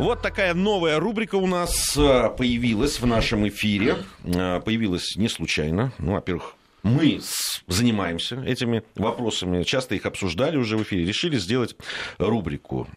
[0.00, 3.96] Вот такая новая рубрика у нас э, появилась в нашем эфире.
[4.24, 5.92] Э, появилась не случайно.
[5.98, 7.20] Ну, во-первых, мы
[7.66, 11.76] занимаемся этими вопросами, часто их обсуждали уже в эфире, решили сделать
[12.16, 12.88] рубрику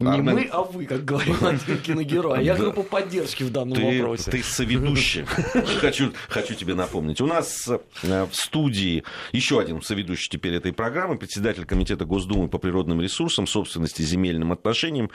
[0.00, 0.34] э, не Армен...
[0.34, 2.38] мы, а вы, как говорил один киногерой.
[2.38, 4.30] А я группа поддержки в данном ты, вопросе.
[4.30, 5.24] Ты соведущий.
[5.80, 7.20] хочу, хочу тебе напомнить.
[7.20, 12.58] У нас э, в студии еще один соведущий теперь этой программы, председатель Комитета Госдумы по
[12.58, 15.10] природным ресурсам, собственности и земельным отношениям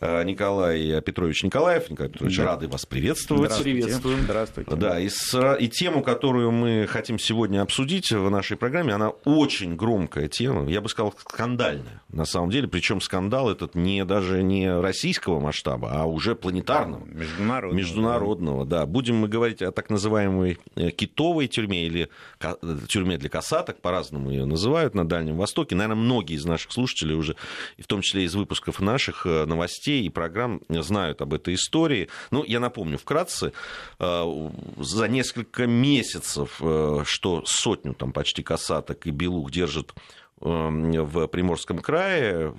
[0.00, 1.90] э, Николай Петрович Николаев.
[1.90, 2.44] Николай Петрович, да.
[2.44, 3.52] рады вас приветствовать.
[3.52, 3.82] Здравствуйте.
[3.82, 4.20] Приветствуем.
[4.22, 4.76] Здравствуйте.
[4.76, 9.76] Да, и, с, и тему, которую мы хотим сегодня обсудить в нашей программе, она очень
[9.76, 12.68] громкая тема, я бы сказал, скандальная на самом деле.
[12.68, 17.04] Причем скандал этот не даже даже не российского масштаба, а уже планетарного.
[17.06, 17.78] Международного.
[17.78, 18.80] Международного, да.
[18.80, 18.86] да.
[18.86, 22.08] Будем мы говорить о так называемой э, китовой тюрьме или
[22.40, 22.54] э,
[22.88, 25.74] тюрьме для касаток, по-разному ее называют на Дальнем Востоке.
[25.74, 27.36] Наверное, многие из наших слушателей уже,
[27.78, 32.08] в том числе из выпусков наших э, новостей и программ, знают об этой истории.
[32.30, 33.52] Ну, я напомню вкратце,
[33.98, 36.60] за несколько месяцев,
[37.04, 39.94] что сотню там почти касаток и белух держат
[40.38, 42.52] в Приморском крае,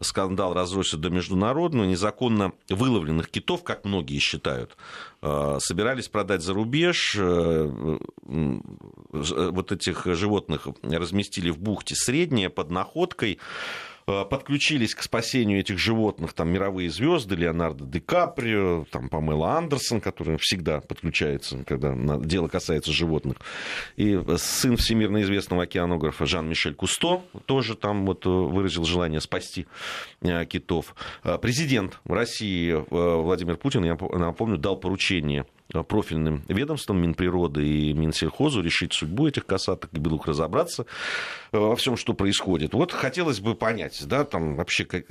[0.00, 4.76] скандал разросся до международного, незаконно выловленных китов, как многие считают,
[5.22, 13.38] э, собирались продать за рубеж, э, вот этих животных разместили в бухте Средняя под находкой,
[13.38, 20.00] Э, подключились к спасению этих животных там мировые звезды, Леонардо Ди Каприо, там Памела Андерсон,
[20.00, 23.38] который всегда подключается, когда дело касается животных.
[23.96, 29.66] И сын всемирно известного океанографа Жан-Мишель Кусто тоже там вот выразил желание спасти
[30.22, 30.94] э, китов.
[31.22, 35.46] Э, президент России Владимир Путин, я напомню, дал поручение
[35.82, 40.86] профильным ведомствам Минприроды и Минсельхозу решить судьбу этих касаток и белух разобраться
[41.52, 42.74] э, во всем, что происходит.
[42.74, 45.04] Вот хотелось бы понять, да, там вообще как,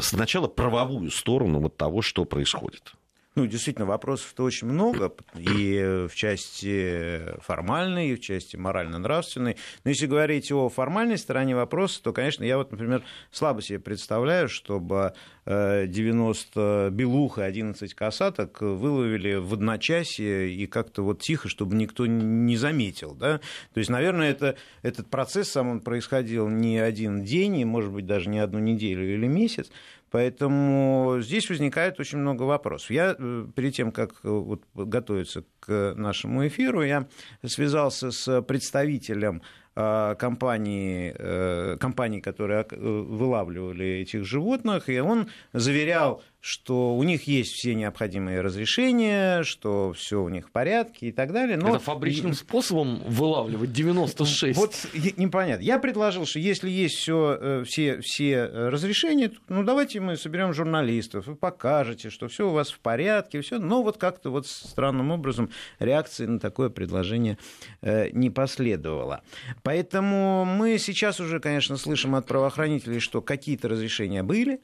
[0.00, 2.94] сначала правовую сторону вот того, что происходит.
[3.34, 9.56] Ну, действительно, вопросов-то очень много, и в части формальной, и в части морально-нравственной.
[9.84, 14.50] Но если говорить о формальной стороне вопроса, то, конечно, я вот, например, слабо себе представляю,
[14.50, 15.14] чтобы
[15.46, 22.06] 90 э, белух и 11 касаток выловили в одночасье и как-то вот тихо, чтобы никто
[22.06, 23.14] не заметил.
[23.14, 23.38] Да?
[23.72, 28.06] То есть, наверное, это, этот процесс сам он происходил не один день, и, может быть,
[28.06, 29.70] даже не одну неделю или месяц.
[30.12, 32.90] Поэтому здесь возникает очень много вопросов.
[32.90, 37.08] Я э, перед тем, как э, вот, готовиться к нашему эфиру, я
[37.46, 39.40] связался с представителем
[39.74, 47.72] э, компании, компании, которые вылавливали этих животных, и он заверял что у них есть все
[47.76, 51.56] необходимые разрешения, что все у них в порядке и так далее.
[51.56, 51.68] Но...
[51.68, 54.58] Это фабричным способом вылавливать 96?
[54.58, 54.74] Вот
[55.16, 55.62] непонятно.
[55.62, 61.28] Я предложил, что если есть все, э, все, все разрешения, ну давайте мы соберем журналистов,
[61.28, 63.60] вы покажете, что все у вас в порядке, все.
[63.60, 67.38] Но вот как-то вот странным образом реакции на такое предложение
[67.82, 69.22] э, не последовало.
[69.62, 74.60] Поэтому мы сейчас уже, конечно, слышим от правоохранителей, что какие-то разрешения были,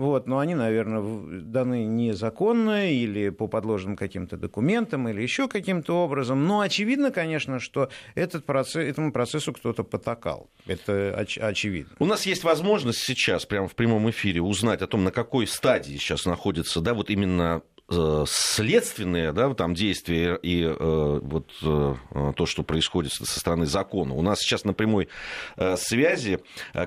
[0.00, 1.02] вот, но они, наверное,
[1.42, 6.46] даны незаконно или по подложенным каким-то документам или еще каким-то образом.
[6.46, 10.50] Но очевидно, конечно, что этот процесс, этому процессу кто-то потакал.
[10.66, 11.92] Это оч- очевидно.
[11.98, 15.96] У нас есть возможность сейчас, прямо в прямом эфире, узнать о том, на какой стадии
[15.96, 21.94] сейчас находится да, вот именно следственные да, там действия и э, вот э,
[22.36, 24.14] то, что происходит со стороны закона.
[24.14, 25.08] У нас сейчас на прямой
[25.56, 26.40] э, связи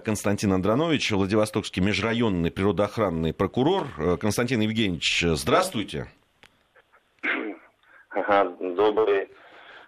[0.04, 3.88] Константин Андронович, Владивостокский межрайонный природоохранный прокурор.
[3.98, 6.08] Э, Константин Евгеньевич, здравствуйте.
[8.10, 9.30] Ага, добрый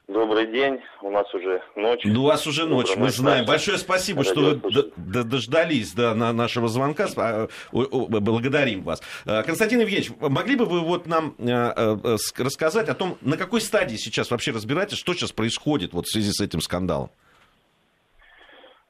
[0.08, 2.02] Добрый день, у нас уже ночь.
[2.04, 3.46] Ну, у вас уже ночь, мы знаем.
[3.46, 4.62] Большое спасибо, что вы
[4.96, 7.08] дождались до нашего звонка.
[7.18, 9.02] А, благодарим вас.
[9.26, 11.98] А, Константин Евгеньевич, могли бы вы вот нам а,
[12.38, 16.32] рассказать о том, на какой стадии сейчас вообще разбираетесь, что сейчас происходит вот в связи
[16.32, 17.10] с этим скандалом?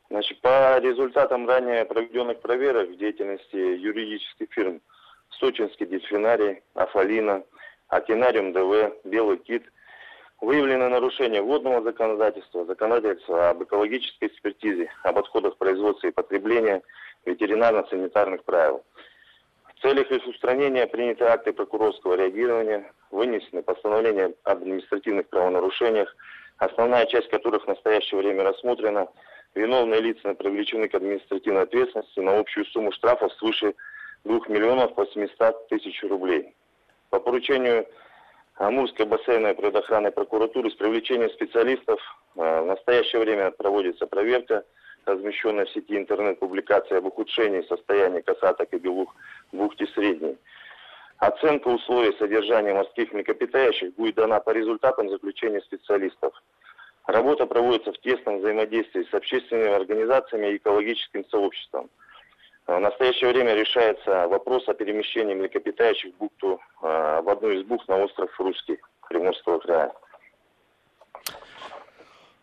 [0.09, 4.81] Значит, по результатам ранее проведенных проверок в деятельности юридических фирм
[5.39, 7.43] Сочинский дельфинарий, Афалина,
[7.87, 9.63] Акинариум ДВ, Белый кит–
[10.41, 16.81] Выявлено нарушение водного законодательства, законодательства об экологической экспертизе, об отходах производства и потребления,
[17.25, 18.83] ветеринарно-санитарных правил.
[19.75, 26.13] В целях их устранения приняты акты прокурорского реагирования, вынесены постановления об административных правонарушениях,
[26.57, 29.07] основная часть которых в настоящее время рассмотрена.
[29.53, 33.73] Виновные лица привлечены к административной ответственности на общую сумму штрафов свыше
[34.25, 36.53] 2 миллионов 800 тысяч рублей.
[37.09, 37.87] По поручению
[38.55, 41.99] Амурской бассейной предохранной прокуратуры с привлечением специалистов.
[42.37, 44.63] Э, в настоящее время проводится проверка
[45.05, 49.13] размещенная в сети интернет-публикация об ухудшении состояния касаток и белух
[49.51, 50.37] в бухте Средней.
[51.17, 56.33] Оценка условий содержания морских млекопитающих будет дана по результатам заключения специалистов.
[57.07, 61.89] Работа проводится в тесном взаимодействии с общественными организациями и экологическим сообществом.
[62.67, 67.87] В настоящее время решается вопрос о перемещении млекопитающих в бухту, э, в одну из бухт
[67.87, 69.93] на остров Русский Приморского края.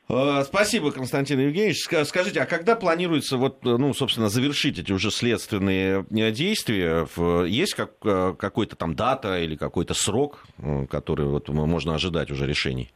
[0.08, 1.84] Э, спасибо, Константин Евгеньевич.
[2.06, 7.06] Скажите, а когда планируется, вот, ну, собственно, завершить эти уже следственные э, действия?
[7.46, 10.44] Есть как, э, какой-то там дата или какой-то срок,
[10.90, 12.92] который вот можно ожидать уже решений?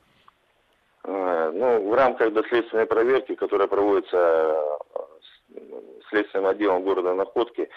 [1.04, 4.56] Ну, в рамках доследственной проверки, которая проводится
[6.08, 7.68] следственным отделом города Находки,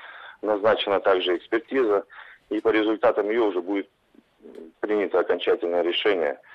[0.41, 2.05] назначена также экспертиза,
[2.49, 3.89] и по результатам ее уже будет
[4.79, 6.39] принято окончательное решение–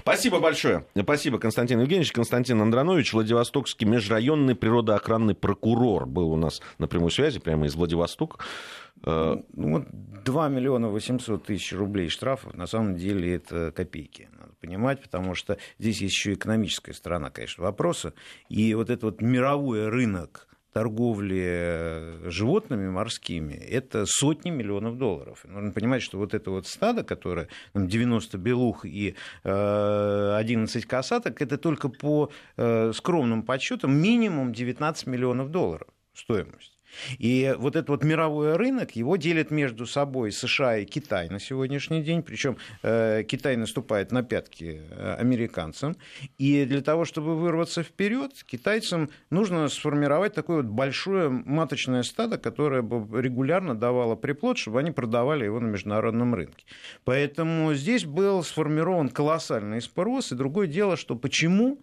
[0.00, 0.86] Спасибо большое.
[0.98, 2.12] Спасибо, Константин Евгеньевич.
[2.12, 8.38] Константин Андронович, Владивостокский межрайонный природоохранный прокурор был у нас на прямой связи прямо из Владивостока.
[9.04, 9.84] Э, ну, вот
[10.24, 15.58] 2 миллиона 800 тысяч рублей штрафов, на самом деле это копейки, надо понимать, потому что
[15.78, 18.14] здесь есть еще экономическая сторона, конечно, вопроса.
[18.48, 25.44] И вот этот вот мировой рынок торговли э, животными морскими, это сотни миллионов долларов.
[25.44, 31.40] Нужно понимать, что вот это вот стадо, которое там, 90 белух и э, 11 касаток,
[31.40, 36.73] это только по э, скромным подсчетам минимум 19 миллионов долларов стоимость.
[37.18, 42.02] И вот этот вот мировой рынок, его делят между собой США и Китай на сегодняшний
[42.02, 45.96] день, причем э, Китай наступает на пятки э, американцам,
[46.38, 52.82] и для того, чтобы вырваться вперед, китайцам нужно сформировать такое вот большое маточное стадо, которое
[52.82, 56.64] бы регулярно давало приплод, чтобы они продавали его на международном рынке.
[57.04, 61.78] Поэтому здесь был сформирован колоссальный спрос, и другое дело, что почему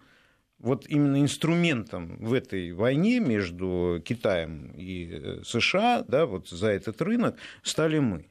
[0.62, 7.02] вот именно инструментом в этой войне между Китаем и э, США, да, вот за этот
[7.02, 8.25] рынок стали мы.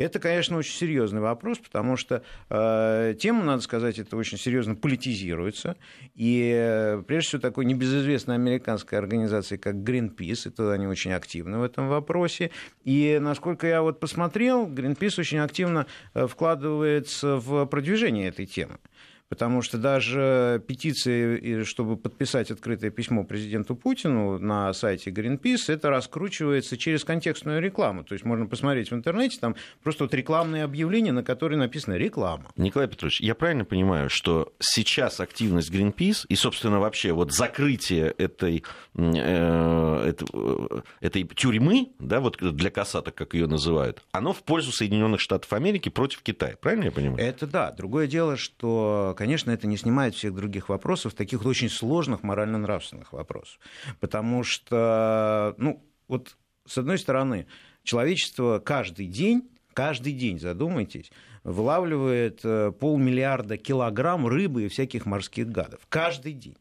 [0.00, 5.76] Это, конечно, очень серьезный вопрос, потому что э, тема, надо сказать, это очень серьезно политизируется.
[6.14, 11.62] И э, прежде всего такой небезызвестной американской организации, как Greenpeace, это они очень активны в
[11.62, 12.50] этом вопросе.
[12.82, 18.78] И насколько я вот посмотрел, Greenpeace очень активно э, вкладывается в продвижение этой темы.
[19.30, 26.76] Потому что даже петиции, чтобы подписать открытое письмо президенту Путину на сайте Greenpeace, это раскручивается
[26.76, 28.02] через контекстную рекламу.
[28.02, 29.54] То есть можно посмотреть в интернете, там
[29.84, 32.46] просто вот рекламные объявления, на которые написано «реклама».
[32.56, 38.64] Николай Петрович, я правильно понимаю, что сейчас активность Greenpeace и, собственно, вообще вот закрытие этой,
[38.96, 44.72] э, этой, э, этой тюрьмы, да, вот для касаток, как ее называют, оно в пользу
[44.72, 46.56] Соединенных Штатов Америки против Китая.
[46.60, 47.24] Правильно я понимаю?
[47.24, 47.70] Это да.
[47.70, 53.58] Другое дело, что конечно, это не снимает всех других вопросов, таких очень сложных морально-нравственных вопросов.
[54.00, 57.46] Потому что, ну, вот с одной стороны,
[57.82, 61.12] человечество каждый день, каждый день, задумайтесь,
[61.44, 65.80] вылавливает э, полмиллиарда килограмм рыбы и всяких морских гадов.
[65.90, 66.56] Каждый день.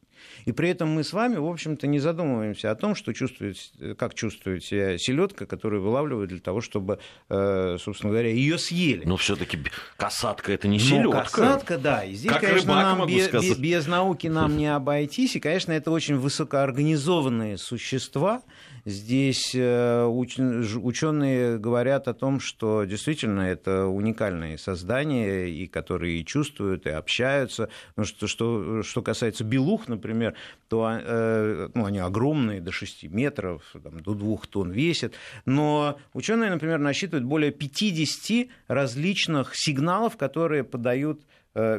[0.45, 3.57] И при этом мы с вами, в общем-то, не задумываемся о том, что чувствует,
[3.97, 6.99] как чувствует себя селедка, которую вылавливают для того, чтобы,
[7.29, 9.05] э, собственно говоря, ее съели.
[9.05, 9.59] Но все-таки
[9.97, 11.03] касатка это не селедка.
[11.03, 12.03] Ну, касатка, да.
[12.03, 15.35] И здесь, как конечно, нам без, без, без науки нам не обойтись.
[15.35, 18.41] И, конечно, это очень высокоорганизованные существа,
[18.85, 26.85] Здесь э, ученые говорят о том, что действительно это уникальные создания, и которые и чувствуют,
[26.85, 27.69] и общаются.
[27.95, 30.35] Ну, что, что, что касается белух, например,
[30.67, 35.13] то э, ну, они огромные, до 6 метров, там, до 2 тонн весят.
[35.45, 41.21] Но ученые, например, насчитывают более 50 различных сигналов, которые подают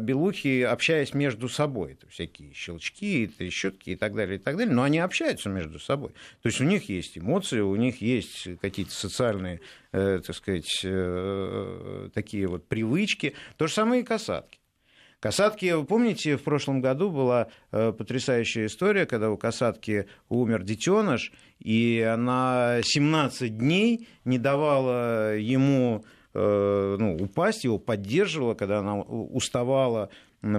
[0.01, 1.93] белухи, общаясь между собой.
[1.93, 4.75] Это всякие щелчки, трещотки и так далее, и так далее.
[4.75, 6.11] Но они общаются между собой.
[6.43, 9.61] То есть у них есть эмоции, у них есть какие-то социальные,
[9.93, 13.35] э, так сказать, э, такие вот привычки.
[13.57, 14.59] То же самое и касатки.
[15.21, 22.01] Касатки, вы помните, в прошлом году была потрясающая история, когда у касатки умер детеныш, и
[22.01, 30.11] она 17 дней не давала ему Э, ну, упасть, его поддерживала, когда она уставала,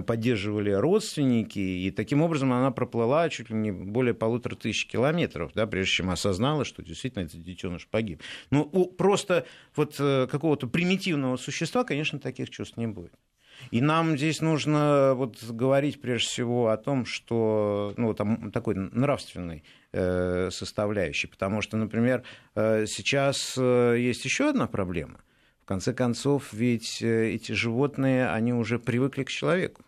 [0.06, 5.66] поддерживали родственники, и таким образом она проплыла чуть ли не более полутора тысяч километров, да,
[5.66, 8.22] прежде чем осознала, что действительно этот детеныш погиб.
[8.51, 13.13] Ну, просто вот э, какого-то примитивного существа, конечно, таких чувств не будет.
[13.70, 19.63] И нам здесь нужно вот говорить прежде всего о том, что ну, там такой нравственной
[19.94, 22.24] э, составляющей, потому что, например,
[22.56, 25.22] э, сейчас э, есть еще одна проблема–
[25.72, 29.84] конце концов, ведь э, эти животные, они уже привыкли к человеку.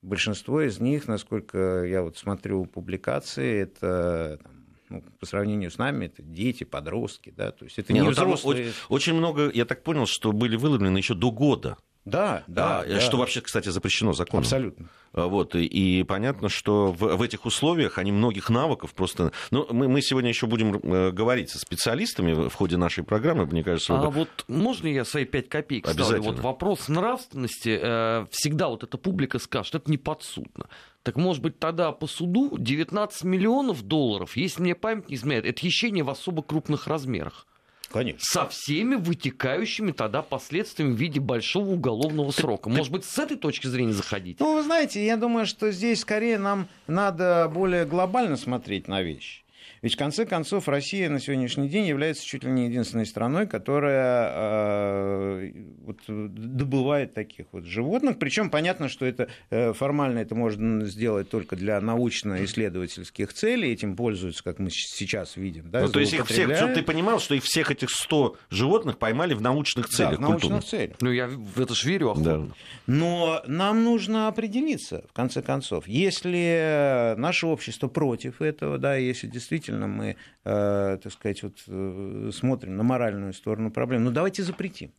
[0.00, 4.52] большинство из них, насколько я вот смотрю публикации, это там,
[4.88, 8.12] ну, по сравнению с нами, это дети, подростки, да, то есть это не, не ну,
[8.12, 8.68] взрослые.
[8.68, 11.76] Очень, очень много, я так понял, что были выловлены еще до года.
[12.08, 13.00] Да, да, да.
[13.00, 14.42] Что вообще, кстати, запрещено законом.
[14.42, 14.88] Абсолютно.
[15.12, 19.32] А, вот, и, и понятно, что в, в этих условиях они многих навыков просто...
[19.50, 23.64] Ну, мы, мы сегодня еще будем э, говорить со специалистами в ходе нашей программы, мне
[23.64, 23.98] кажется...
[23.98, 26.22] А вот можно я свои пять копеек ставлю?
[26.22, 30.66] Вот вопрос нравственности, э, всегда вот эта публика скажет, это не подсудно.
[31.02, 35.60] Так может быть тогда по суду 19 миллионов долларов, если мне память не изменяет, это
[35.60, 37.46] хищение в особо крупных размерах.
[37.90, 38.20] Конечно.
[38.22, 42.68] Со всеми вытекающими тогда последствиями в виде большого уголовного срока.
[42.68, 44.38] Может быть, с этой точки зрения заходить?
[44.40, 49.42] Ну, вы знаете, я думаю, что здесь скорее нам надо более глобально смотреть на вещи.
[49.82, 54.30] Ведь в конце концов Россия на сегодняшний день является чуть ли не единственной страной, которая
[54.34, 55.52] э,
[55.84, 58.18] вот, добывает таких вот животных.
[58.18, 63.72] Причем понятно, что это э, формально это можно сделать только для научно-исследовательских целей.
[63.72, 65.70] Этим пользуются, как мы сейчас видим.
[65.70, 68.98] Да, ну, то есть их всех, чтобы ты понимал, что их всех этих 100 животных
[68.98, 70.12] поймали в научных целях.
[70.12, 70.96] Да, в научных целях.
[71.00, 72.46] Ну, я в это же верю охотно.
[72.46, 72.54] Да.
[72.86, 75.86] Но нам нужно определиться, в конце концов.
[75.86, 82.30] Если наше общество против этого, да, если действительно действительно мы, э, так сказать, вот, э,
[82.32, 84.92] смотрим на моральную сторону проблемы, ну давайте запретим.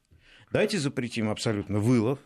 [0.51, 2.19] Давайте запретим абсолютно вылов,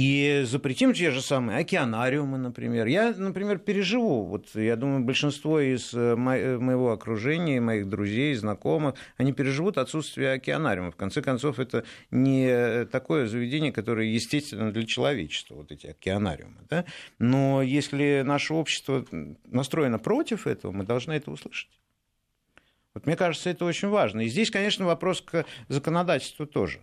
[0.00, 2.86] и запретим те же самые океанариумы, например.
[2.86, 4.24] Я, например, переживу.
[4.24, 10.90] Вот я думаю, большинство из э, моего окружения, моих друзей, знакомых, они переживут отсутствие океанариума.
[10.90, 16.56] В конце концов, это не такое заведение, которое естественно для человечества, вот эти океанариумы.
[16.70, 16.86] Да?
[17.18, 19.04] Но если наше общество
[19.44, 21.68] настроено против этого, мы должны это услышать.
[22.94, 24.22] Вот мне кажется, это очень важно.
[24.22, 26.80] И здесь, конечно, вопрос к законодательству тоже.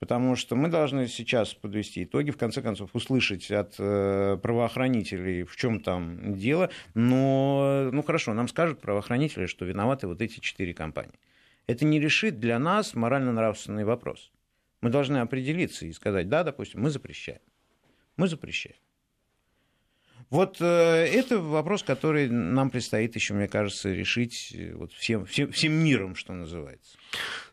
[0.00, 5.54] Потому что мы должны сейчас подвести итоги, в конце концов, услышать от э, правоохранителей, в
[5.56, 6.70] чем там дело.
[6.94, 11.20] Но, ну хорошо, нам скажут правоохранители, что виноваты вот эти четыре компании.
[11.66, 14.32] Это не решит для нас морально-нравственный вопрос.
[14.80, 17.40] Мы должны определиться и сказать, да, допустим, мы запрещаем.
[18.16, 18.76] Мы запрещаем.
[20.30, 25.52] Вот э, это вопрос, который нам предстоит еще, мне кажется, решить э, вот всем, всем,
[25.52, 26.96] всем миром, что называется.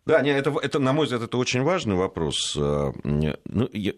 [0.08, 2.56] Да, не, это, это, на мой взгляд, это очень важный вопрос.
[2.56, 3.94] Э, ну, я,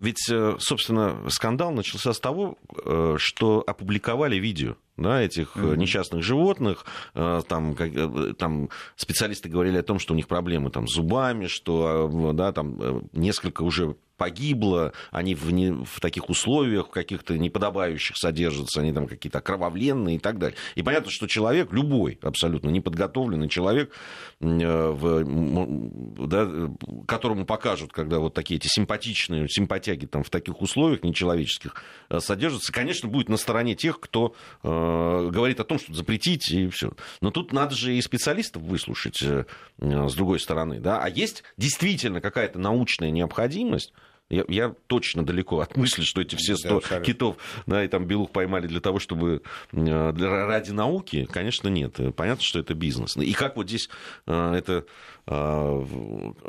[0.00, 5.76] ведь, э, собственно, скандал начался с того, э, что опубликовали видео да, этих mm-hmm.
[5.76, 6.84] несчастных животных.
[7.14, 7.76] Там,
[8.38, 13.08] там специалисты говорили о том, что у них проблемы там, с зубами, что да, там,
[13.12, 19.38] несколько уже погибло, они в, не, в таких условиях каких-то неподобающих содержатся, они там какие-то
[19.38, 20.56] окровавленные и так далее.
[20.74, 23.92] И понятно, что человек, любой абсолютно неподготовленный человек,
[24.40, 25.24] в,
[26.26, 26.70] да,
[27.06, 32.72] которому покажут, когда вот такие эти симпатичные симпатяги там в таких условиях нечеловеческих э, содержатся,
[32.72, 34.68] конечно, будет на стороне тех, кто э,
[35.30, 36.92] говорит о том, что запретить и все.
[37.20, 39.44] Но тут надо же и специалистов выслушать э,
[39.78, 41.00] с другой стороны, да.
[41.02, 43.92] А есть действительно какая-то научная необходимость
[44.28, 48.06] я, я точно далеко от мысли, что эти все 100 да, китов да, и там
[48.06, 51.98] белух поймали для того, чтобы э, для, ради науки, конечно, нет.
[52.16, 53.16] Понятно, что это бизнес.
[53.16, 53.88] И как вот здесь
[54.26, 54.84] э, это,
[55.26, 55.82] э,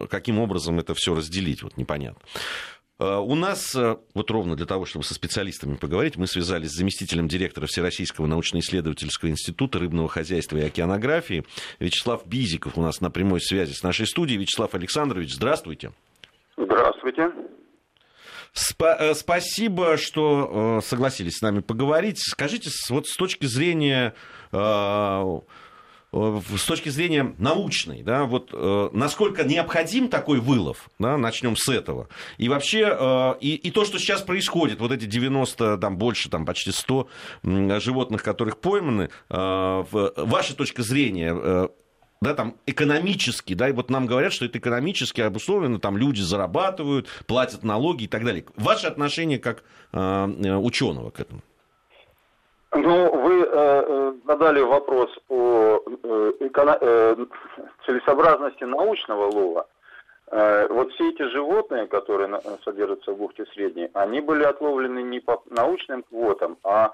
[0.09, 2.21] каким образом это все разделить, вот непонятно.
[2.99, 7.67] У нас, вот ровно для того, чтобы со специалистами поговорить, мы связались с заместителем директора
[7.67, 11.45] Всероссийского научно-исследовательского института рыбного хозяйства и океанографии
[11.79, 14.39] Вячеслав Бизиков у нас на прямой связи с нашей студией.
[14.39, 15.91] Вячеслав Александрович, здравствуйте.
[16.57, 17.31] Здравствуйте.
[18.79, 22.19] Э, спасибо, что э, согласились с нами поговорить.
[22.19, 24.13] Скажите, вот с точки зрения
[24.51, 25.39] э,
[26.11, 32.07] с точки зрения научной, да, вот э, насколько необходим такой вылов, да, начнем с этого.
[32.37, 36.45] И вообще, э, и, и то, что сейчас происходит, вот эти 90, там больше, там
[36.45, 37.07] почти 100
[37.43, 39.83] животных, которых пойманы, э,
[40.15, 41.69] ваша точка зрения,
[42.21, 47.07] да, там экономически, да, и вот нам говорят, что это экономически обусловлено, там люди зарабатывают,
[47.27, 48.45] платят налоги и так далее.
[48.55, 50.25] Ваше отношение как э,
[50.57, 51.41] ученого к этому?
[52.77, 57.25] Ну, вы э, э задали вопрос о э, эко- э,
[57.85, 59.67] целесообразности научного лова.
[60.29, 65.41] Э, вот все эти животные, которые содержатся в бухте Средней, они были отловлены не по
[65.49, 66.91] научным квотам, а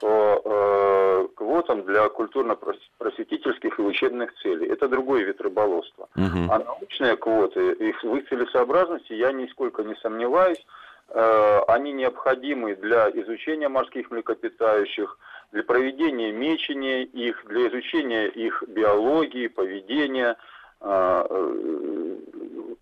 [0.00, 4.66] по э, квотам для культурно-просветительских и учебных целей.
[4.68, 6.08] Это другой вид рыболовства.
[6.16, 6.50] Угу.
[6.50, 10.64] А научные квоты, их, в их целесообразности я нисколько не сомневаюсь.
[11.12, 15.18] Э, они необходимы для изучения морских млекопитающих,
[15.50, 20.36] для проведения мечения их, для изучения их биологии, поведения,
[20.80, 22.16] э, э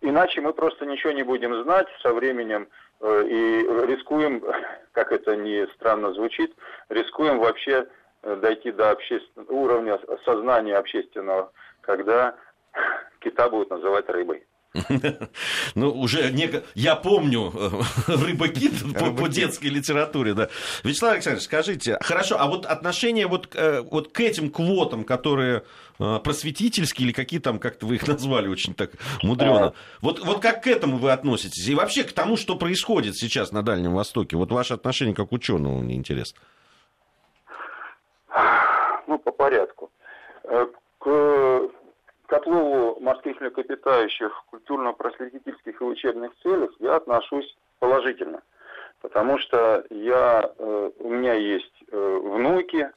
[0.02, 2.68] иначе мы просто ничего не будем знать со временем
[3.02, 4.44] и рискуем,
[4.92, 6.54] как это не странно звучит,
[6.88, 7.86] рискуем вообще
[8.22, 12.36] дойти до общественного уровня сознания общественного, когда
[13.20, 14.46] кита будут называть рыбой.
[15.74, 16.50] Ну, уже не...
[16.74, 17.70] я помню э,
[18.12, 20.48] рыба-кит по, по детской литературе, да.
[20.84, 25.64] Вячеслав Александрович, скажите, хорошо, а вот отношение вот, э, вот к этим квотам, которые
[25.98, 29.74] э, просветительские или какие там, как-то вы их назвали очень так мудрено.
[30.00, 31.66] Вот, вот как к этому вы относитесь?
[31.66, 34.36] И вообще к тому, что происходит сейчас на Дальнем Востоке?
[34.36, 36.40] Вот ваше отношение как ученого мне интересно.
[39.06, 39.90] Ну, по порядку.
[40.98, 41.70] К
[42.28, 48.42] к отлову морских млекопитающих в культурно-просветительских и учебных целях я отношусь положительно.
[49.00, 52.90] Потому что я, э, у меня есть э, внуки,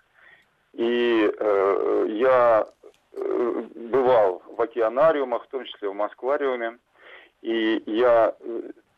[0.73, 2.67] и э, я
[3.13, 6.77] бывал в океанариумах, в том числе в Москвариуме,
[7.41, 8.35] и я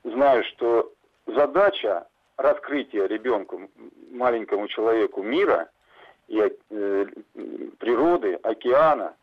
[0.03, 0.91] знаю, что
[1.27, 3.69] задача раскрытия ребенку,
[4.11, 5.69] маленькому человеку мира
[6.27, 6.39] и
[7.79, 9.15] природы, океана–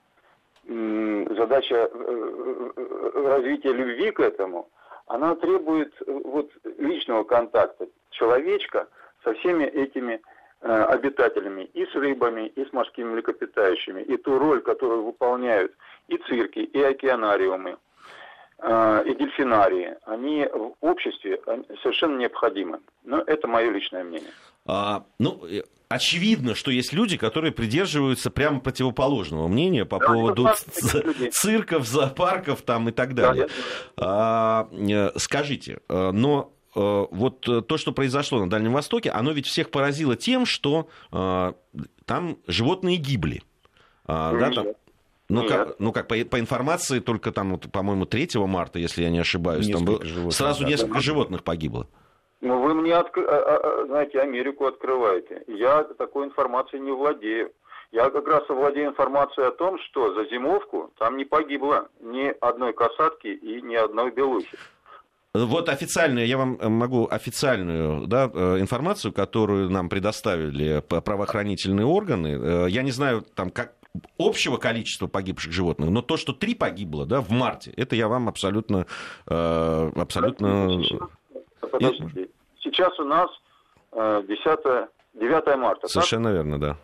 [0.67, 4.69] задача э, э, развития любви к этому,
[5.07, 8.89] она требует э, вот личного контакта человечка
[9.25, 10.21] со всеми этими
[10.63, 15.73] обитателями, и с рыбами, и с морскими млекопитающими, и ту роль, которую выполняют
[16.09, 17.79] и цирки, и океанариумы,
[18.63, 21.41] и дельфинарии, они в обществе
[21.83, 22.81] совершенно необходимы.
[23.05, 24.31] Но это мое личное мнение.
[24.67, 25.43] А, ну,
[25.89, 30.49] очевидно, что есть люди, которые придерживаются прямо противоположного мнения по да, поводу
[31.33, 33.49] цирков, зоопарков там и так далее.
[33.97, 39.47] Да, а, скажите, э, но э, вот то, что произошло на Дальнем Востоке, оно ведь
[39.47, 41.53] всех поразило тем, что э,
[42.05, 43.43] там животные гибли.
[44.07, 44.67] А, да, там,
[45.31, 49.11] ну как, ну как по, по информации, только там, вот, по-моему, 3 марта, если я
[49.11, 51.87] не ошибаюсь, там было, сразу несколько животных погибло.
[52.41, 53.19] Ну, вы мне, отк...
[53.19, 55.43] А, а, а, знаете, Америку открываете.
[55.47, 57.53] Я такой информацией не владею.
[57.93, 62.73] Я как раз владею информацией о том, что за зимовку там не погибло ни одной
[62.73, 64.57] касатки и ни одной белухи.
[65.35, 72.29] Вот официальную, я вам могу официальную да, э, информацию, которую нам предоставили правоохранительные органы.
[72.29, 73.75] Э, я не знаю, там, как,
[74.19, 78.29] общего количества погибших животных, но то, что три погибло да, в марте, это я вам
[78.29, 78.87] абсолютно...
[79.29, 80.81] Э, абсолютно...
[81.61, 82.29] Подождите.
[82.63, 83.31] Сейчас у нас
[83.93, 84.27] 10,
[84.65, 85.89] э, 9 марта.
[85.89, 86.35] Совершенно так?
[86.35, 86.77] верно, да.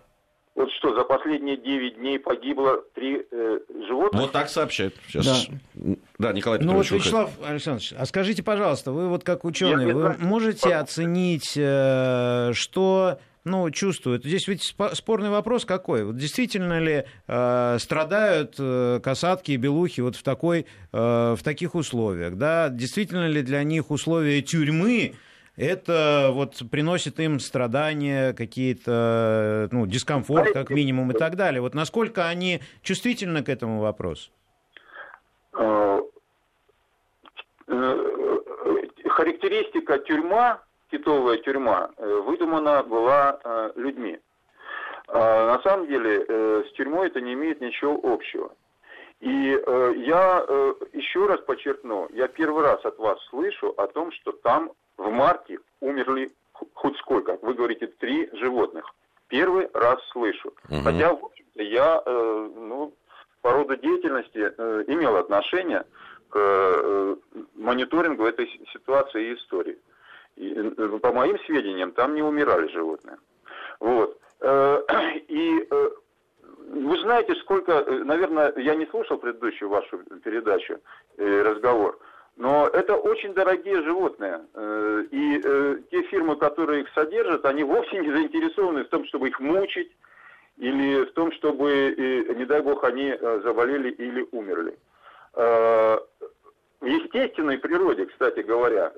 [0.56, 4.22] Вот что, за последние 9 дней погибло три э, животных?
[4.22, 4.94] Вот так сообщают.
[5.06, 5.48] Сейчас.
[5.74, 6.90] Да, да Николай Петрович.
[6.90, 12.52] Ну вот, Вячеслав Александрович, а скажите, пожалуйста, вы вот как ученый, вы можете оценить, э,
[12.54, 14.24] что ну, чувствуют.
[14.24, 16.04] Здесь ведь спорный вопрос какой.
[16.04, 21.76] Вот действительно ли э, страдают э, касатки и белухи вот в, такой, э, в таких
[21.76, 22.35] условиях?
[22.37, 22.68] Да?
[22.70, 25.14] Действительно ли для них условия тюрьмы
[25.56, 31.61] это вот приносит им страдания, какие-то, ну, дискомфорт, как минимум, и так далее.
[31.61, 34.32] Вот насколько они чувствительны к этому вопросу?
[35.56, 36.00] Э,
[37.68, 37.96] э,
[39.09, 44.18] характеристика тюрьма китовая тюрьма э, выдумана была э, людьми.
[45.09, 48.53] А на самом деле э, с тюрьмой это не имеет ничего общего.
[49.20, 50.44] И я
[50.92, 55.59] еще раз подчеркну, я первый раз от вас слышу о том, что там в марте
[55.81, 56.33] умерли
[56.75, 58.94] хоть сколько, вы говорите, три животных.
[59.29, 60.53] Первый раз слышу.
[60.68, 60.83] Угу.
[60.85, 62.92] Хотя, в общем-то, я ну,
[63.40, 64.38] по роду деятельности
[64.92, 65.87] имел отношение
[66.29, 67.16] к
[67.55, 69.79] мониторингу этой ситуации и истории.
[69.79, 69.95] Э,
[71.00, 73.16] по моим сведениям, там не умирали животные.
[73.80, 74.18] Вот.
[74.40, 74.82] Э,
[75.28, 75.90] и э,
[76.70, 80.80] вы знаете, сколько, наверное, я не слушал предыдущую вашу передачу,
[81.16, 81.98] разговор,
[82.36, 84.40] но это очень дорогие животные.
[85.10, 85.40] И
[85.90, 89.90] те фирмы, которые их содержат, они вовсе не заинтересованы в том, чтобы их мучить,
[90.58, 91.94] или в том, чтобы,
[92.36, 94.76] не дай бог, они заболели или умерли.
[96.80, 98.92] В естественной природе, кстати говоря,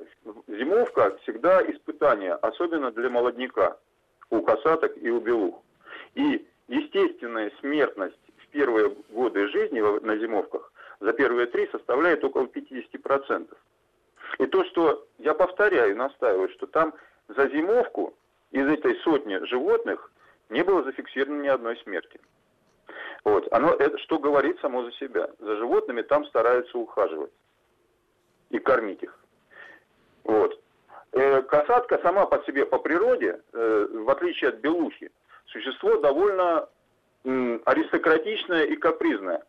[0.49, 3.77] зимовка всегда испытание, особенно для молодняка,
[4.31, 5.63] у касаток и у белух.
[6.15, 13.57] И естественная смертность в первые годы жизни на зимовках за первые три составляет около 50%.
[14.41, 16.93] И то, что я повторяю, настаиваю, что там
[17.29, 18.15] за зимовку
[18.51, 20.11] из этой сотни животных
[20.51, 22.21] не было зафиксировано ни одной смерти.
[23.25, 23.47] Вот.
[23.53, 25.31] Оно, это, что говорит само за себя.
[25.39, 27.31] За животными там стараются ухаживать
[28.51, 29.19] и кормить их.
[30.25, 30.59] Вот.
[31.13, 35.11] Э, касатка сама по себе, по природе, э, в отличие от белухи,
[35.47, 36.69] существо довольно
[37.25, 39.43] аристократичное и капризное.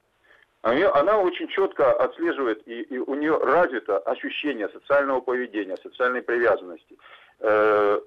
[0.62, 6.98] Она очень четко отслеживает, и, и у нее развито ощущение социального поведения, социальной привязанности.
[7.40, 8.02] Э,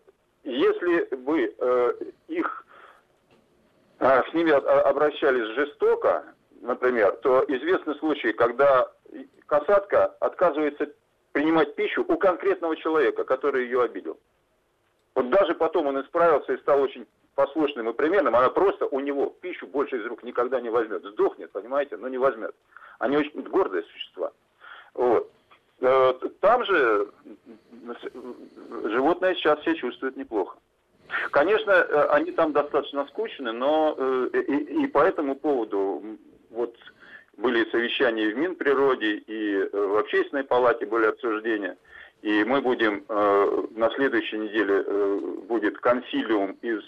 [0.44, 1.92] если бы э,
[2.28, 2.66] их
[4.00, 6.24] а, с ними обращались жестоко,
[6.60, 8.90] например, то известны случаи, когда
[9.46, 10.92] касатка отказывается
[11.32, 14.18] принимать пищу у конкретного человека, который ее обидел.
[15.14, 19.34] Вот даже потом он исправился и стал очень послушным и примерным, она просто у него
[19.40, 21.02] пищу больше из рук никогда не возьмет.
[21.02, 22.54] Сдохнет, понимаете, но не возьмет.
[22.98, 24.32] Они очень гордые существа.
[24.94, 25.30] Вот.
[25.80, 27.08] Э, там же
[28.84, 30.58] животные сейчас себя чувствуют неплохо.
[31.30, 36.02] Конечно, э, они там достаточно скучны, но э, и, и по этому поводу
[36.50, 36.76] вот
[37.42, 41.76] были совещания в Минприроде, и в Общественной палате были обсуждения.
[42.22, 44.84] И мы будем на следующей неделе
[45.48, 46.80] будет консилиум из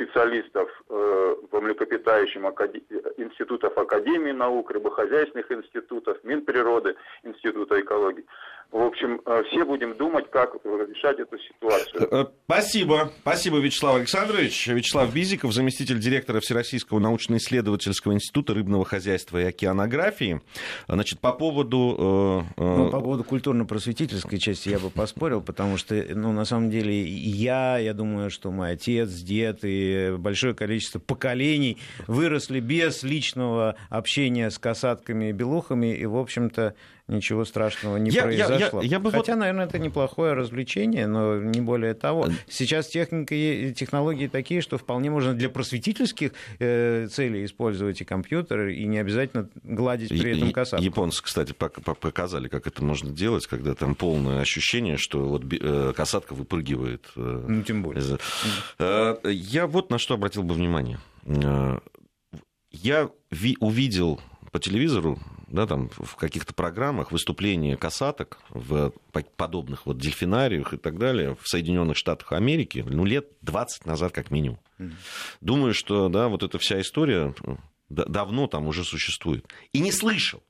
[0.00, 2.82] специалистов э, по млекопитающим акаде...
[3.18, 8.24] институтов Академии наук, рыбохозяйственных институтов, Минприроды, Института экологии.
[8.72, 12.08] В общем, э, все будем думать, как решать эту ситуацию.
[12.12, 13.10] Э, спасибо.
[13.22, 14.68] Спасибо, Вячеслав Александрович.
[14.68, 20.40] Вячеслав Бизиков, заместитель директора Всероссийского научно-исследовательского института рыбного хозяйства и океанографии.
[20.86, 22.46] Значит, по поводу...
[22.56, 27.02] Э, ну, по поводу культурно-просветительской части я бы поспорил, потому что, ну, на самом деле,
[27.02, 34.48] я, я думаю, что мой отец, дед и большое количество поколений выросли без личного общения
[34.48, 36.76] с касатками и белухами, и, в общем-то,
[37.10, 38.80] ничего страшного не я, произошло.
[38.80, 39.40] Я, я, я бы Хотя, вот...
[39.40, 42.28] наверное, это неплохое развлечение, но не более того.
[42.48, 48.74] Сейчас техника и технологии такие, что вполне можно для просветительских э, целей использовать и компьютеры,
[48.74, 50.84] и не обязательно гладить при этом касатку.
[50.84, 56.34] Японцы, кстати, показали, как это можно делать, когда там полное ощущение, что вот э, касатка
[56.34, 57.06] выпрыгивает.
[57.16, 58.18] Э, ну, тем более.
[59.24, 60.98] Я вот на что обратил бы внимание.
[62.72, 63.10] Я
[63.60, 64.20] увидел
[64.50, 68.92] по телевизору да, там, в каких-то программах выступления касаток в
[69.36, 74.30] подобных вот дельфинариях и так далее в Соединенных Штатах Америки, ну, лет 20 назад как
[74.30, 74.60] минимум.
[74.78, 74.92] Mm.
[75.40, 77.34] Думаю, что, да, вот эта вся история
[77.88, 79.46] давно там уже существует.
[79.72, 80.42] И не слышал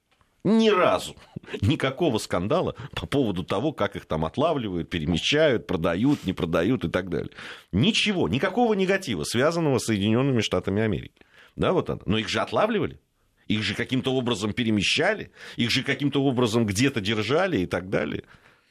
[0.44, 1.16] ни разу
[1.60, 7.08] никакого скандала по поводу того, как их там отлавливают, перемещают, продают, не продают и так
[7.08, 7.30] далее.
[7.72, 11.14] Ничего, никакого негатива, связанного с Соединенными Штатами Америки.
[11.56, 12.02] Да, вот это.
[12.06, 13.00] Но их же отлавливали.
[13.50, 18.22] Их же каким-то образом перемещали, их же каким-то образом где-то держали и так далее.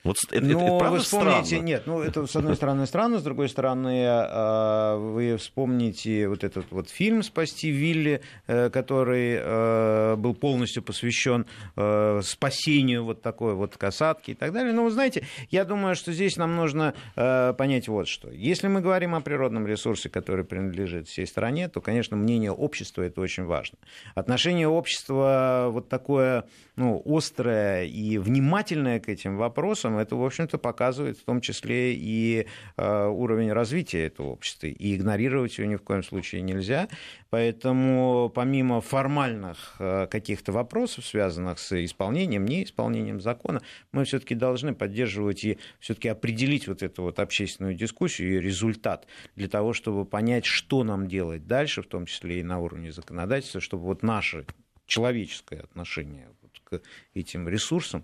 [0.05, 1.63] Вот это, ну, это, это вы вспомните, странно?
[1.65, 6.71] Нет, ну это с одной стороны странно, с другой стороны а, вы вспомните вот этот
[6.71, 13.75] вот фильм «Спасти Вилли», э, который э, был полностью посвящен э, спасению вот такой вот
[13.75, 14.71] касатки и так далее.
[14.71, 18.29] Но вы знаете, я думаю, что здесь нам нужно понять вот что.
[18.31, 23.19] Если мы говорим о природном ресурсе, который принадлежит всей стране, то, конечно, мнение общества это
[23.19, 23.77] очень важно.
[24.15, 26.45] Отношение общества вот такое
[26.79, 32.45] ну, острое и внимательное к этим вопросам, это, в общем-то, показывает в том числе и
[32.77, 34.67] э, уровень развития этого общества.
[34.67, 36.87] И игнорировать его ни в коем случае нельзя.
[37.29, 45.43] Поэтому помимо формальных э, каких-то вопросов, связанных с исполнением, неисполнением закона, мы все-таки должны поддерживать
[45.43, 50.83] и все-таки определить вот эту вот общественную дискуссию и результат для того, чтобы понять, что
[50.83, 54.45] нам делать дальше, в том числе и на уровне законодательства, чтобы вот наше
[54.85, 56.27] человеческое отношение
[56.63, 56.81] к
[57.13, 58.03] этим ресурсам,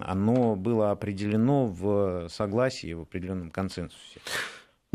[0.00, 4.20] оно было определено в согласии, в определенном консенсусе.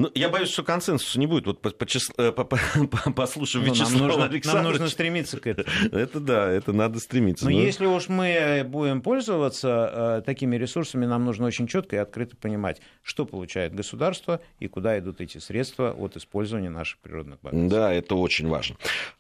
[0.02, 1.46] Ну, я боюсь, что консенсуса не будет.
[1.46, 4.54] Вот по, по, по, по, послушав ну, Вячеслава нам нужно, Александровича...
[4.54, 5.68] Нам нужно стремиться к этому.
[5.92, 7.46] Это да, это надо стремиться.
[7.46, 7.60] Но, но...
[7.60, 12.82] если уж мы будем пользоваться э, такими ресурсами, нам нужно очень четко и открыто понимать,
[13.04, 17.70] что получает государство и куда идут эти средства от использования наших природных богатств.
[17.70, 18.78] Да, это очень важно.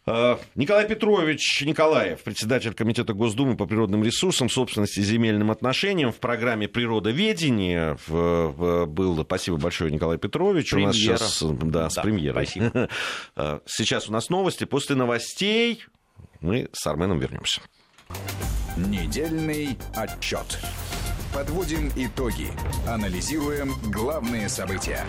[0.07, 6.17] Э, Николай Петрович Николаев, председатель Комитета Госдумы по природным ресурсам, собственности и земельным отношениям в
[6.17, 9.23] программе «Природоведение» был.
[9.23, 10.70] Спасибо большое, Николай Петрович.
[10.71, 11.07] Петрович.
[11.07, 12.45] У нас сейчас, да, с да, премьерой.
[12.45, 12.89] Спасибо.
[13.35, 14.65] А, сейчас у нас новости.
[14.65, 15.83] После новостей
[16.41, 17.61] мы с Арменом вернемся.
[18.77, 20.59] Недельный отчет.
[21.33, 22.47] Подводим итоги.
[22.87, 25.05] Анализируем главные события.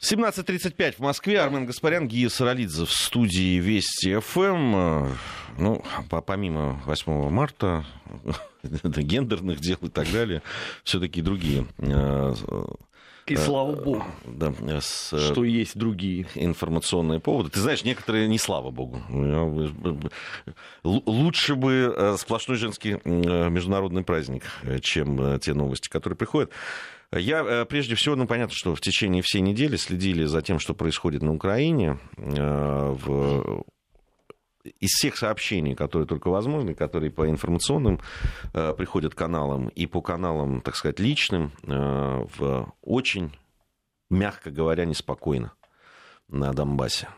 [0.00, 1.40] 17.35 в Москве.
[1.40, 5.14] Армен Гаспарян, Гия Саралидзе в студии Вести ФМ.
[5.58, 5.84] Ну,
[6.26, 7.84] помимо 8 марта,
[8.62, 10.42] гендерных дел и так далее,
[10.82, 12.34] все-таки другие а,
[13.26, 17.50] и слава богу, да, с, что есть другие информационные поводы.
[17.50, 19.00] Ты знаешь, некоторые не слава богу.
[20.82, 26.50] Лучше бы э, сплошной женский э, международный праздник, э, чем те новости, которые приходят.
[27.12, 31.22] Я, прежде всего, ну, понятно, что в течение всей недели следили за тем, что происходит
[31.22, 31.98] на Украине.
[32.16, 33.64] В
[34.64, 38.00] из всех сообщений, которые только возможны, которые по информационным
[38.54, 43.32] э, приходят каналам и по каналам, так сказать, личным, э, в очень,
[44.10, 45.52] мягко говоря, неспокойно
[46.28, 47.08] на Донбассе.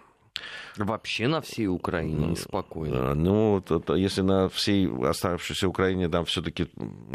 [0.76, 3.14] Вообще на всей Украине неспокойно.
[3.14, 6.68] Ну, то, если на всей оставшейся Украине там все-таки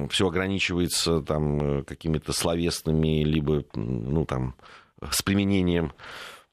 [0.10, 4.56] все ограничивается там э, какими-то словесными, либо ну, там,
[5.12, 5.92] с применением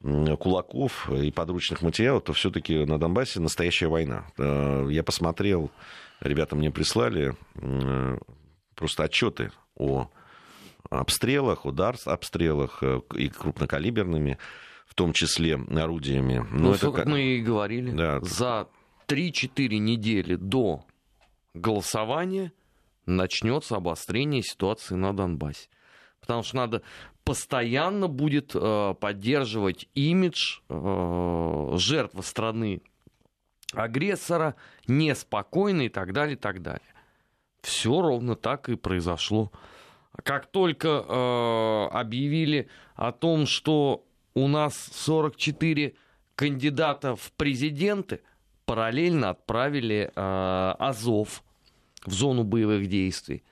[0.02, 4.26] кулаков и подручных материалов, то все-таки на Донбассе настоящая война.
[4.38, 5.70] Э, я посмотрел,
[6.20, 8.18] ребята мне прислали э,
[8.74, 10.08] просто отчеты о
[10.90, 12.82] обстрелах, удар обстрелах
[13.14, 14.38] и крупнокалиберными
[14.86, 16.46] в том числе орудиями.
[16.50, 18.20] Но ну, это как мы и говорили, да.
[18.20, 18.68] за
[19.08, 20.84] 3-4 недели до
[21.54, 22.52] голосования
[23.04, 25.68] начнется обострение ситуации на Донбассе.
[26.20, 26.82] Потому что надо
[27.26, 32.82] постоянно будет э, поддерживать имидж э, жертвы страны
[33.72, 34.54] агрессора,
[34.86, 36.94] неспокойный и так далее, и так далее.
[37.62, 39.50] Все ровно так и произошло.
[40.22, 45.94] Как только э, объявили о том, что у нас 44
[46.36, 48.20] кандидата в президенты
[48.66, 51.42] параллельно отправили э, Азов
[52.04, 53.42] в зону боевых действий.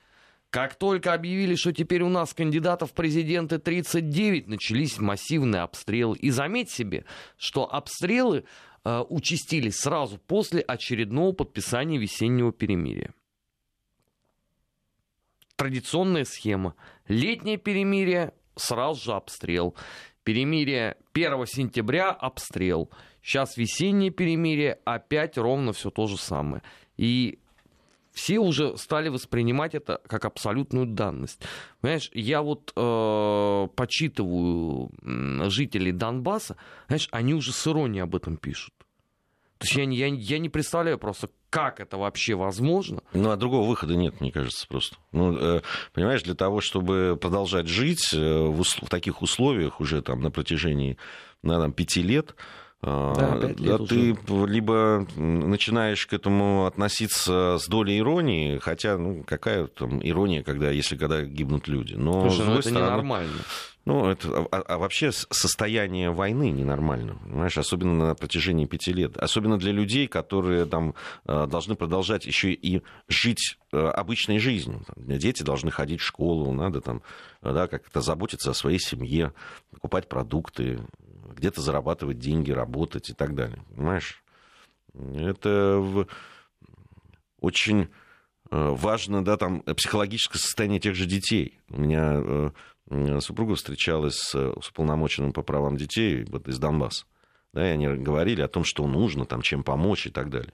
[0.55, 6.15] Как только объявили, что теперь у нас кандидатов в президенты 39, начались массивные обстрелы.
[6.15, 7.03] И заметь себе,
[7.35, 8.45] что обстрелы
[8.85, 13.13] э, участились сразу после очередного подписания весеннего перемирия.
[15.57, 16.75] Традиционная схема.
[17.09, 19.75] Летнее перемирие, сразу же обстрел.
[20.23, 22.89] Перемирие 1 сентября обстрел.
[23.21, 26.63] Сейчас весеннее перемирие, опять ровно все то же самое.
[26.95, 27.39] И
[28.15, 31.41] все уже стали воспринимать это как абсолютную данность.
[31.81, 34.89] Понимаешь, я вот э, почитываю
[35.49, 36.55] жителей Донбасса,
[36.87, 38.73] знаешь, они уже с иронией об этом пишут.
[39.57, 43.01] То есть я, я, я не представляю просто, как это вообще возможно.
[43.13, 44.97] Ну, а другого выхода нет, мне кажется, просто.
[45.11, 45.61] Ну, э,
[45.93, 50.97] понимаешь, для того, чтобы продолжать жить э, в, в таких условиях уже там на протяжении,
[51.43, 52.35] на, там, пяти лет,
[52.81, 59.67] да, э, да, ты либо начинаешь к этому относиться с долей иронии, хотя, ну, какая
[59.67, 61.95] там ирония, когда, если когда гибнут люди.
[61.95, 63.33] Но, Слушай, ну это стороны, ненормально.
[63.85, 69.15] Ну, это, а, а вообще состояние войны ненормально, понимаешь, особенно на протяжении пяти лет.
[69.17, 74.83] Особенно для людей, которые там э, должны продолжать еще и жить э, обычной жизнью.
[74.95, 77.03] Дети должны ходить в школу, надо там,
[77.41, 79.33] да, как-то заботиться о своей семье,
[79.71, 80.79] покупать продукты,
[81.35, 83.59] где-то зарабатывать деньги, работать и так далее.
[83.75, 84.23] Понимаешь?
[84.93, 86.07] Это
[87.39, 87.87] очень э,
[88.49, 91.59] важно, да, там, психологическое состояние тех же детей.
[91.69, 92.51] У меня
[93.19, 97.05] супруга встречалась с, с уполномоченным по правам детей вот из Донбасса.
[97.53, 100.53] Да, и они говорили о том, что нужно, там, чем помочь и так далее.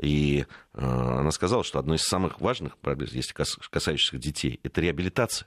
[0.00, 5.46] И э, она сказала, что одно из самых важных проблем, если касающихся детей, это реабилитация.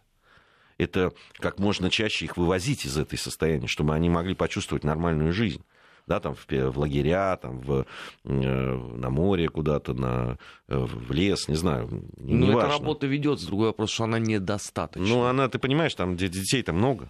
[0.77, 5.63] Это как можно чаще их вывозить из этой состояния, чтобы они могли почувствовать нормальную жизнь
[6.07, 7.85] да, там в, в лагеря, там в,
[8.25, 12.05] э, на море куда-то, на, э, в лес, не знаю.
[12.17, 12.71] Не, ну, эта важно.
[12.71, 15.07] работа ведется, другой вопрос, что она недостаточна.
[15.07, 17.09] Ну, она, ты понимаешь, там детей-то много.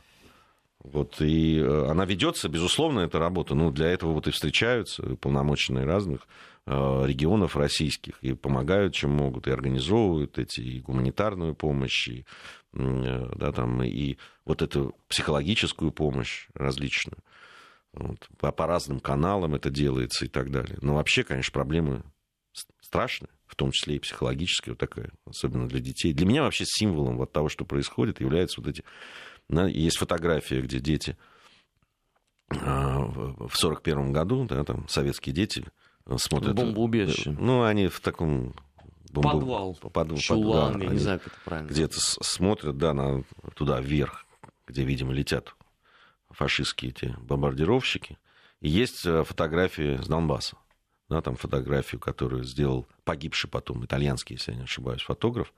[0.79, 3.55] Вот, и э, она ведется, безусловно, эта работа.
[3.55, 6.27] Ну, для этого вот и встречаются полномоченные разных
[6.65, 12.25] регионов российских и помогают, чем могут, и организовывают эти и гуманитарную помощь, и,
[12.73, 17.17] да, там, и вот эту психологическую помощь различную.
[17.93, 20.77] Вот, по, по разным каналам это делается и так далее.
[20.81, 22.03] Но вообще, конечно, проблемы
[22.81, 26.13] страшные, в том числе и психологическая вот такая, особенно для детей.
[26.13, 28.83] Для меня вообще символом вот того, что происходит, являются вот эти...
[29.49, 31.17] Есть фотография, где дети
[32.49, 35.65] а, в сорок первом году, да, там советские дети
[36.17, 36.55] смотрят...
[36.55, 37.31] Бомбоубежище.
[37.31, 38.53] Ну, они в таком...
[39.13, 39.75] Подвал.
[39.75, 40.19] Под...
[40.19, 41.69] Чулан, да, я не знаю, как это правильно.
[41.69, 43.23] Где-то смотрят, да, на...
[43.55, 44.25] туда вверх,
[44.67, 45.55] где, видимо, летят
[46.29, 48.17] фашистские эти бомбардировщики.
[48.59, 50.57] И есть э, фотографии с Донбасса.
[51.09, 55.53] Да, там фотографию, которую сделал погибший потом итальянский, если я не ошибаюсь, фотограф,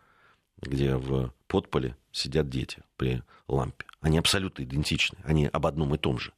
[0.57, 3.85] где в подполе сидят дети при лампе.
[4.01, 5.19] Они абсолютно идентичны.
[5.23, 6.33] Они об одном и том же.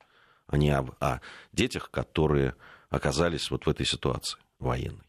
[0.46, 2.56] Они об, о детях, которые
[2.90, 5.07] оказались вот в этой ситуации военной.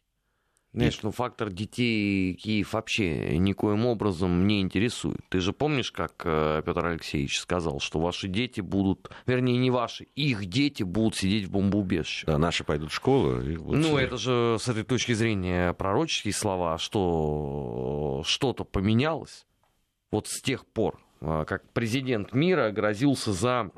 [0.75, 5.21] Знаешь, ну фактор детей Киев вообще никоим образом не интересует.
[5.31, 10.05] Ты же помнишь, как э, Петр Алексеевич сказал, что ваши дети будут, вернее, не ваши,
[10.15, 12.27] их дети будут сидеть в бомбоубежище.
[12.27, 13.41] Да, наши пойдут в школу.
[13.41, 19.47] И будут ну, это же с этой точки зрения пророческие слова, что что-то поменялось
[20.11, 23.71] вот с тех пор, э, как президент мира грозился за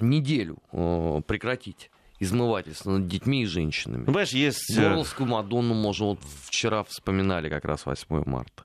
[0.00, 4.00] неделю э, прекратить измывательства над детьми и женщинами.
[4.00, 4.76] Ну, понимаешь, есть...
[4.76, 8.64] Горловскую Мадонну, можно, вот вчера вспоминали как раз 8 марта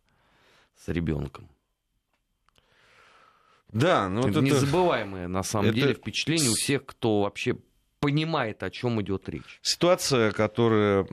[0.78, 1.48] с ребенком.
[3.72, 5.76] Да, ну это незабываемое на самом это...
[5.76, 7.56] деле впечатление у всех, кто вообще
[8.00, 9.60] понимает, о чем идет речь.
[9.62, 11.06] Ситуация, которая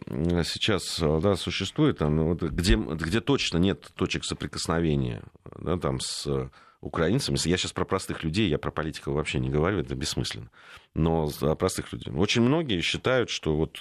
[0.44, 5.22] сейчас да, существует, там, вот, где, где точно нет точек соприкосновения
[5.58, 6.50] да, там, с
[6.86, 7.36] украинцами.
[7.44, 10.50] Я сейчас про простых людей, я про политиков вообще не говорю, это бессмысленно.
[10.94, 12.12] Но о простых людей.
[12.12, 13.80] Очень многие считают, что вот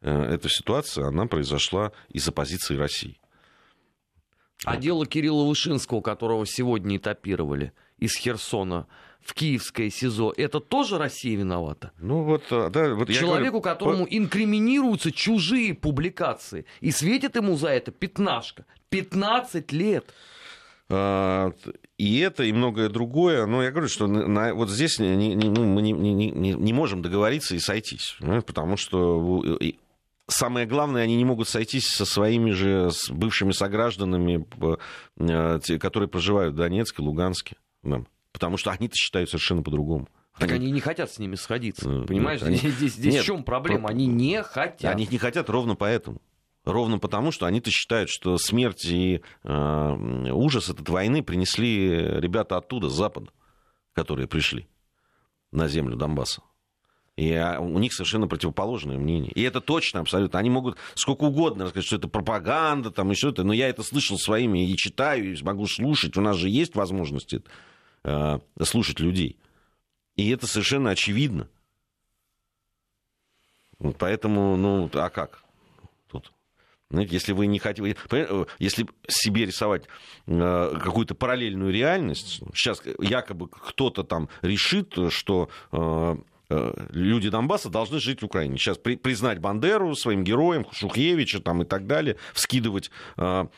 [0.00, 3.18] э, эта ситуация, она произошла из-за позиции России.
[4.64, 4.80] А вот.
[4.80, 8.86] дело Кирилла Вышинского, которого сегодня этапировали из Херсона,
[9.20, 11.92] в киевское СИЗО, это тоже Россия виновата?
[11.98, 14.08] Ну вот, э, да, вот Человеку, говорю, которому по...
[14.10, 18.64] инкриминируются чужие публикации, и светит ему за это пятнашка.
[18.90, 20.14] 15 лет.
[20.90, 21.52] А,
[21.98, 23.46] и это, и многое другое.
[23.46, 27.02] Но я говорю, что на, вот здесь не, не, ну, мы не, не, не, можем
[27.02, 28.16] договориться и сойтись.
[28.46, 29.58] Потому что
[30.28, 34.46] самое главное, они не могут сойтись со своими же бывшими согражданами,
[35.18, 37.56] э, которые проживают в Донецке, Луганске.
[38.32, 40.08] Потому что они-то считают совершенно по-другому.
[40.38, 40.66] Так они...
[40.66, 41.90] они не хотят с ними сходиться.
[41.90, 42.56] Э, понимаешь, они...
[42.56, 43.88] здесь, здесь Нет, в чем проблема?
[43.88, 44.94] Они не хотят.
[44.94, 46.20] Они не хотят ровно поэтому.
[46.68, 51.88] Ровно потому, что они-то считают, что смерть и э, ужас этой войны принесли
[52.20, 53.30] ребята оттуда, с запада,
[53.94, 54.68] которые пришли
[55.50, 56.42] на землю Донбасса.
[57.16, 59.32] И а, у них совершенно противоположное мнение.
[59.32, 60.38] И это точно, абсолютно.
[60.38, 64.18] Они могут сколько угодно рассказать, что это пропаганда, там еще это, но я это слышал
[64.18, 66.18] своими и читаю, и могу слушать.
[66.18, 67.42] У нас же есть возможности
[68.04, 69.38] э, слушать людей.
[70.16, 71.48] И это совершенно очевидно.
[73.98, 75.42] Поэтому, ну, а как?
[76.90, 79.84] Если вы не хотите, э, если себе рисовать
[80.26, 86.16] э, какую-то параллельную реальность, сейчас якобы кто-то там решит, что э,
[86.90, 88.56] люди Донбасса должны жить в Украине.
[88.56, 93.50] Сейчас при, признать Бандеру своим героем, Шухевича там, и так далее, вскидывать в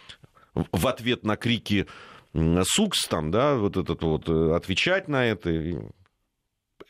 [0.88, 1.86] ответ на крики
[2.64, 5.50] Сукс, там, да, вот этот вот, отвечать на это.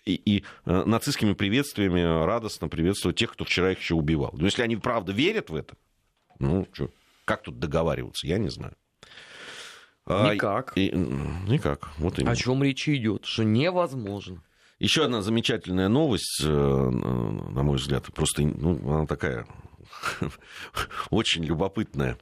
[0.07, 4.31] И, и нацистскими приветствиями радостно приветствовать тех, кто вчера их еще убивал.
[4.33, 5.77] Но если они правда верят в это,
[6.41, 6.91] ну, что,
[7.25, 8.75] как тут договариваться, я не знаю.
[10.07, 10.73] А, никак.
[10.77, 11.91] И, никак.
[11.99, 12.33] Вот именно.
[12.33, 13.25] О чем речь идет?
[13.25, 14.43] Что невозможно.
[14.81, 19.47] Еще одна замечательная новость, э, на мой взгляд, просто ну, она такая
[21.11, 22.17] очень любопытная.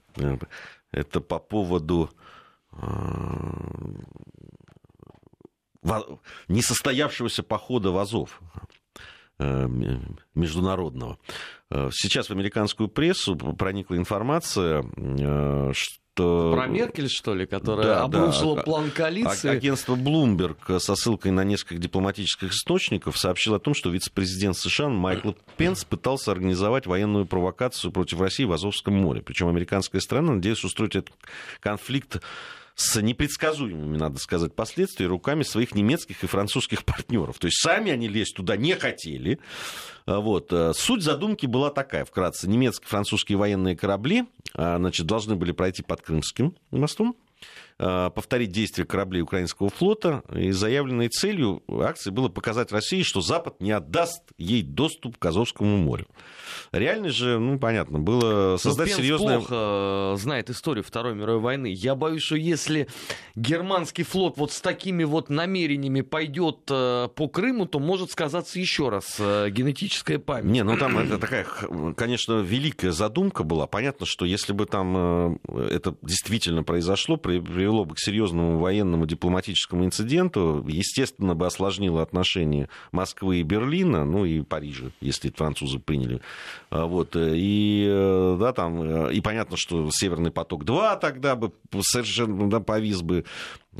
[0.90, 2.10] Это по поводу
[2.72, 2.78] э,
[6.48, 8.42] несостоявшегося похода в Азов.
[9.38, 9.68] Э,
[10.34, 11.18] международного.
[11.70, 16.52] Э, сейчас в американскую прессу проникла информация, э, что...
[16.52, 18.62] Про Меркель, что ли, которая да, обрушила да.
[18.62, 19.48] план коалиции?
[19.48, 25.32] Агентство Bloomberg со ссылкой на несколько дипломатических источников сообщило о том, что вице-президент США Майкл
[25.56, 29.22] Пенс пытался организовать военную провокацию против России в Азовском море.
[29.22, 31.14] Причем американская страна надеется устроить этот
[31.60, 32.20] конфликт
[32.78, 37.36] с непредсказуемыми, надо сказать, последствиями руками своих немецких и французских партнеров.
[37.40, 39.40] То есть сами они лезть туда не хотели.
[40.06, 40.52] А вот.
[40.52, 42.48] Э, суть задумки была такая, вкратце.
[42.48, 47.16] Немецкие, французские военные корабли а, значит, должны были пройти под Крымским мостом,
[47.78, 50.22] повторить действия кораблей украинского флота.
[50.34, 55.76] И заявленной целью акции было показать России, что Запад не отдаст ей доступ к Азовскому
[55.76, 56.06] морю.
[56.72, 59.38] Реально же, ну, понятно, было ну, создать серьезное...
[59.38, 61.72] плохо э, знает историю Второй мировой войны.
[61.72, 62.88] Я боюсь, что если
[63.36, 68.88] германский флот вот с такими вот намерениями пойдет э, по Крыму, то может сказаться еще
[68.88, 70.50] раз генетическая память.
[70.50, 71.46] Не, ну там это такая,
[71.96, 73.66] конечно, великая задумка была.
[73.66, 79.84] Понятно, что если бы там это действительно произошло, при привело бы к серьезному военному дипломатическому
[79.84, 86.22] инциденту, естественно, бы осложнило отношения Москвы и Берлина, ну и Парижа, если французы приняли.
[86.70, 91.52] А вот, э, и, э, да, там, э, и понятно, что Северный поток-2 тогда бы
[91.82, 93.26] совершенно да, повис бы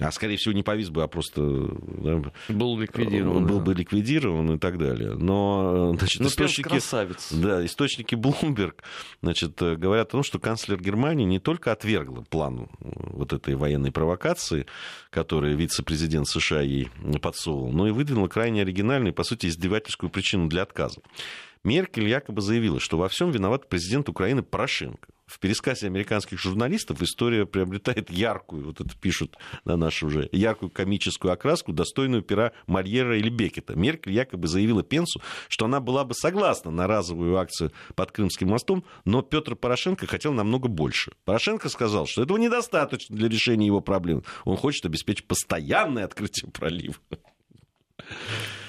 [0.01, 3.65] а скорее всего не повис бы, а просто да, был ликвидирован, был да.
[3.65, 5.15] бы ликвидирован и так далее.
[5.15, 7.33] Но значит, ну, источники, красавец.
[7.33, 8.75] да, источники Bloomberg
[9.23, 14.67] значит, говорят о том, что канцлер Германии не только отвергла план вот этой военной провокации,
[15.11, 20.63] которую вице-президент США ей подсовывал, но и выдвинула крайне оригинальную, по сути, издевательскую причину для
[20.63, 21.01] отказа.
[21.65, 27.46] Меркель якобы заявила, что во всем виноват президент Украины Порошенко в пересказе американских журналистов история
[27.46, 33.29] приобретает яркую, вот это пишут на нашу уже, яркую комическую окраску, достойную пера Мольера или
[33.29, 33.74] Бекета.
[33.76, 38.85] Меркель якобы заявила Пенсу, что она была бы согласна на разовую акцию под Крымским мостом,
[39.04, 41.12] но Петр Порошенко хотел намного больше.
[41.24, 44.24] Порошенко сказал, что этого недостаточно для решения его проблем.
[44.44, 46.94] Он хочет обеспечить постоянное открытие пролива.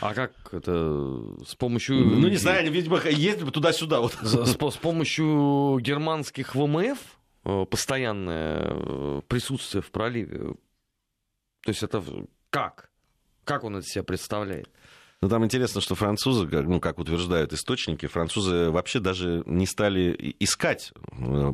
[0.02, 1.96] А как это с помощью...
[1.96, 4.00] Ну, не знаю, видимо, ездят туда-сюда.
[4.00, 4.14] Вот.
[4.22, 6.98] С, с помощью германских ВМФ
[7.46, 10.54] э, постоянное э, присутствие в проливе.
[11.64, 12.04] То есть это
[12.50, 12.90] как?
[13.44, 14.70] Как он это себя представляет?
[15.22, 20.94] Ну, там интересно, что французы, ну, как утверждают источники, французы вообще даже не стали искать...
[21.12, 21.54] Э,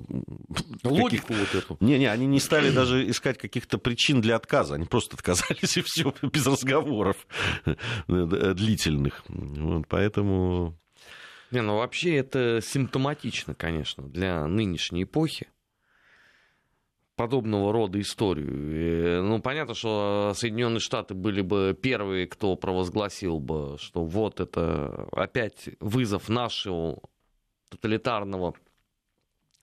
[0.84, 1.78] Логику вот эту.
[1.80, 4.76] Не-не, они не стали даже искать каких-то причин для отказа.
[4.76, 7.18] Они просто отказались, и все, без разговоров
[8.08, 9.24] длительных.
[9.28, 10.78] Вот, поэтому...
[11.50, 15.48] Не, ну вообще это симптоматично, конечно, для нынешней эпохи
[17.16, 19.24] подобного рода историю.
[19.24, 25.70] Ну, понятно, что Соединенные Штаты были бы первые, кто провозгласил бы, что вот это опять
[25.80, 27.00] вызов нашего
[27.70, 28.54] тоталитарного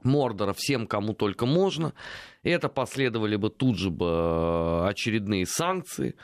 [0.05, 1.95] Мордора всем, кому только можно.
[2.43, 6.17] Это последовали бы тут же бы э, очередные санкции.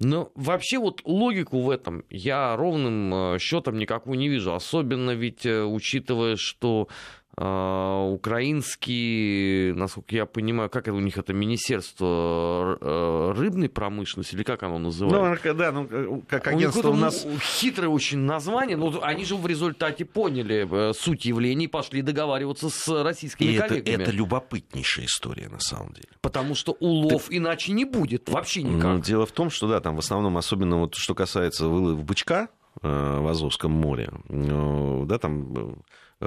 [0.00, 4.54] Но вообще вот логику в этом я ровным э, счетом никакую не вижу.
[4.54, 6.88] Особенно ведь э, учитывая, что
[7.36, 14.62] украинский, насколько я понимаю, как это у них это министерство э, рыбной промышленности или как
[14.62, 15.40] оно называется?
[15.44, 17.26] Ну, да, ну, э, как агентство у, у нас...
[17.40, 22.70] Хитрое очень название, но они же в результате поняли э, суть явлений и пошли договариваться
[22.70, 23.94] с российскими и коллегами.
[23.94, 26.08] Это, это любопытнейшая история на самом деле.
[26.20, 27.38] Потому что улов Ты...
[27.38, 28.84] иначе не будет, вообще никак.
[28.84, 32.48] Ну, дело в том, что да, там в основном, особенно вот что касается вылов бычка,
[32.82, 35.74] в Азовском море, да, там Э,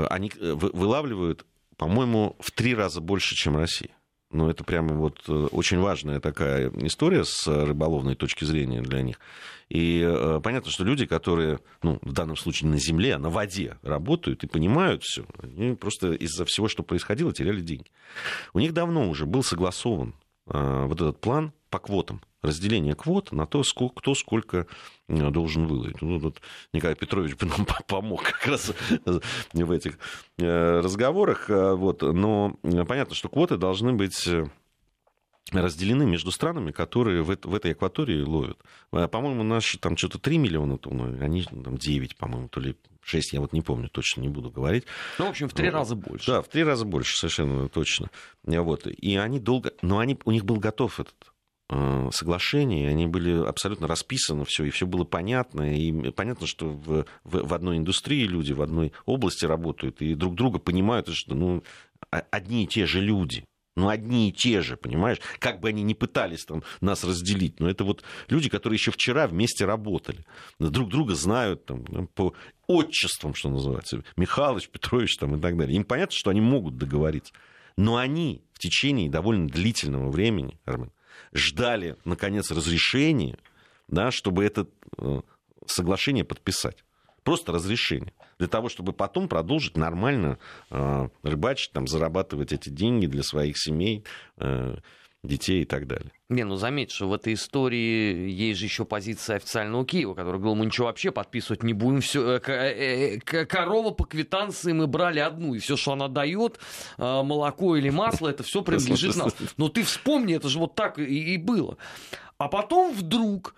[0.09, 1.45] они э, вылавливают,
[1.75, 3.91] по-моему, в три раза больше, чем Россия.
[4.29, 9.19] Ну, это прямо вот э, очень важная такая история с рыболовной точки зрения для них.
[9.69, 14.43] И э, понятно, что люди, которые, ну, в данном случае на земле, на воде работают
[14.43, 17.89] и понимают все, они просто из-за всего, что происходило, теряли деньги.
[18.53, 20.13] У них давно уже был согласован
[20.47, 23.63] э, вот этот план по квотам разделение квот на то,
[23.95, 24.65] кто сколько э,
[25.07, 26.01] должен выловить.
[26.01, 26.41] Ну, тут
[26.73, 28.73] Николай Петрович бы нам помог как раз
[29.53, 29.97] в этих
[30.37, 31.49] э, разговорах.
[31.49, 32.01] Э, вот.
[32.01, 34.27] Но понятно, что квоты должны быть
[35.51, 38.59] разделены между странами, которые в, в этой акватории ловят.
[38.91, 43.39] По-моему, наши там что-то 3 миллиона тонн, они там 9, по-моему, то ли 6, я
[43.39, 44.83] вот не помню, точно не буду говорить.
[45.17, 46.29] Ну, в общем, в три раза больше.
[46.29, 48.09] Да, в три раза больше, совершенно точно.
[48.43, 48.87] Вот.
[48.87, 49.71] И они долго...
[49.81, 50.19] Но они...
[50.25, 51.36] у них был готов этот Э,
[51.69, 57.47] соглашений, они были абсолютно расписаны, все, и все было понятно, и понятно, что в, в,
[57.47, 61.63] в одной индустрии люди в одной области работают, и друг друга понимают, что ну,
[62.09, 63.43] одни и те же люди,
[63.77, 65.19] ну, одни и те же, понимаешь?
[65.37, 67.59] Как бы они ни пытались там нас разделить.
[67.59, 70.25] Но это вот люди, которые еще вчера вместе работали.
[70.57, 72.33] Друг друга знают там, по
[72.65, 74.03] отчествам, что называется.
[74.15, 75.75] Михалыч, Петрович там, и так далее.
[75.75, 77.31] Им понятно, что они могут договориться.
[77.77, 80.91] Но они в течение довольно длительного времени, Армен,
[81.33, 83.37] ждали, наконец, разрешения,
[83.87, 85.21] да, чтобы это э,
[85.65, 86.83] соглашение подписать.
[87.23, 88.13] Просто разрешение.
[88.39, 90.39] Для того, чтобы потом продолжить нормально
[90.69, 94.05] э, рыбачить, там, зарабатывать эти деньги для своих семей,
[94.37, 94.77] э,
[95.27, 96.11] детей и так далее.
[96.29, 100.55] Не, ну заметь, что в этой истории есть же еще позиция официального Киева, который говорил,
[100.55, 105.19] мы ничего вообще подписывать не будем, все, э, э, э, корова по квитанции мы брали
[105.19, 106.59] одну, и все, что она дает,
[106.97, 109.29] молоко или масло, это все принадлежит нам.
[109.57, 111.77] Но ты вспомни, это же вот так и, и было.
[112.37, 113.55] А потом вдруг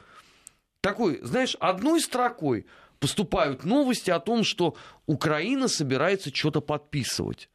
[0.82, 2.66] такой, знаешь, одной строкой
[3.00, 7.50] поступают новости о том, что Украина собирается что-то подписывать.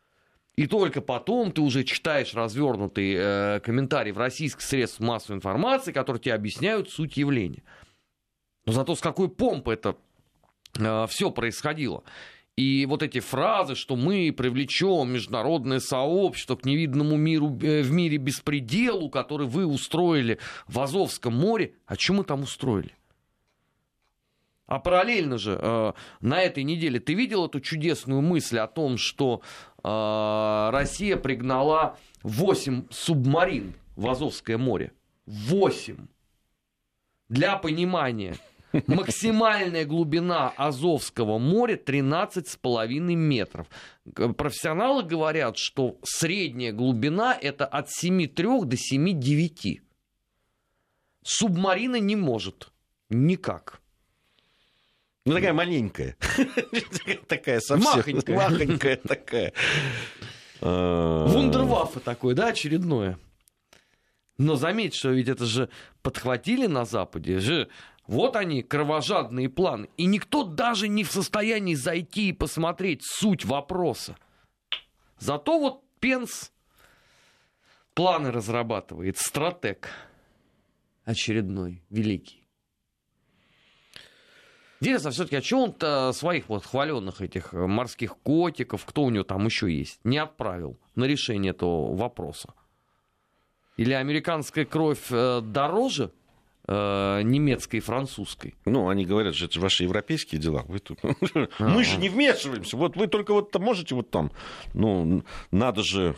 [0.57, 6.21] И только потом ты уже читаешь развернутый э, комментарий в российских средствах массовой информации, которые
[6.21, 7.65] тебе объясняют суть явления.
[8.65, 9.97] Но зато с какой помпой это
[10.79, 12.05] э, все происходило.
[12.57, 18.19] И вот эти фразы, что мы привлечем международное сообщество к невиданному миру э, в мире
[18.19, 20.39] беспределу, который вы устроили
[20.69, 22.93] в Азовском море, а что мы там устроили?
[24.67, 29.43] А параллельно же э, на этой неделе ты видел эту чудесную мысль о том, что
[29.83, 34.93] э, Россия пригнала 8 субмарин в Азовское море?
[35.27, 36.07] 8.
[37.29, 38.37] Для понимания,
[38.87, 43.67] максимальная глубина Азовского моря 13,5 метров.
[44.15, 49.81] Профессионалы говорят, что средняя глубина это от 7,3 до 7,9.
[51.23, 52.73] Субмарина не может.
[53.11, 53.83] Никак.
[55.27, 56.17] Ну, такая маленькая.
[57.29, 57.97] Такая совсем.
[57.97, 58.37] Махонькая.
[58.37, 59.53] Махонькая такая.
[60.61, 61.27] А.
[61.27, 63.19] Вундерваффе такое, да, очередное.
[64.37, 65.71] Но заметь, что ведь это же
[66.03, 67.69] подхватили на Западе, же
[68.07, 69.89] вот они, кровожадные планы.
[69.97, 74.17] И никто даже не в состоянии зайти и посмотреть суть вопроса.
[75.19, 76.53] Зато вот Пенс
[77.95, 79.89] планы разрабатывает, стратег
[81.07, 82.44] очередной, великий.
[84.81, 89.47] Интересно, все-таки, а что он своих вот хваленных этих морских котиков, кто у него там
[89.47, 92.55] еще есть, не отправил на решение этого вопроса?
[93.77, 96.13] Или американская кровь э, дороже
[96.67, 98.55] э, немецкой и французской?
[98.65, 100.65] Ну, они говорят, что это ваши европейские дела.
[100.69, 101.01] Вы тут...
[101.59, 102.77] Мы же не вмешиваемся.
[102.77, 104.31] Вот вы только вот можете вот там.
[104.75, 106.15] Ну, надо же э,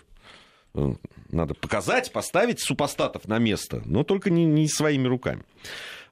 [1.31, 5.43] надо показать, поставить супостатов на место, но только не, не своими руками.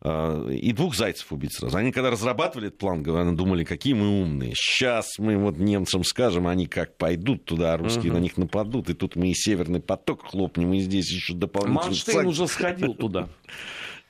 [0.00, 1.76] А, и двух зайцев убить сразу.
[1.76, 3.02] Они когда разрабатывали этот план,
[3.36, 4.52] думали, какие мы умные.
[4.54, 8.18] Сейчас мы вот немцам скажем, они как пойдут туда, русские угу.
[8.18, 11.86] на них нападут, и тут мы и Северный поток хлопнем, и здесь еще дополнительно...
[11.86, 13.28] Манштейн уже сходил туда.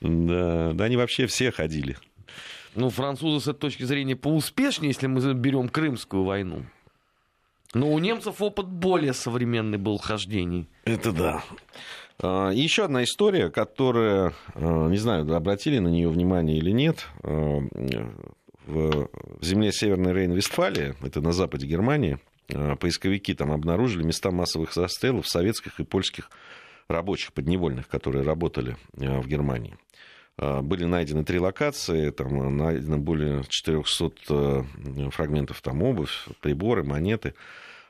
[0.01, 1.97] Да, да, они вообще все ходили.
[2.75, 6.65] Ну, французы с этой точки зрения поуспешнее, если мы берем Крымскую войну.
[7.75, 10.69] Но у немцев опыт более современный был хождений.
[10.85, 11.43] Это да.
[12.19, 17.59] А, еще одна история, которая, а, не знаю, обратили на нее внимание или нет, а,
[18.65, 19.09] в
[19.41, 22.17] земле Северной Рейн-Вестфалии, это на западе Германии,
[22.79, 26.31] поисковики там обнаружили места массовых расстрелов советских и польских
[26.87, 29.75] рабочих подневольных, которые работали в Германии.
[30.37, 34.65] Были найдены три локации, там найдено более 400
[35.11, 37.35] фрагментов там обувь, приборы, монеты.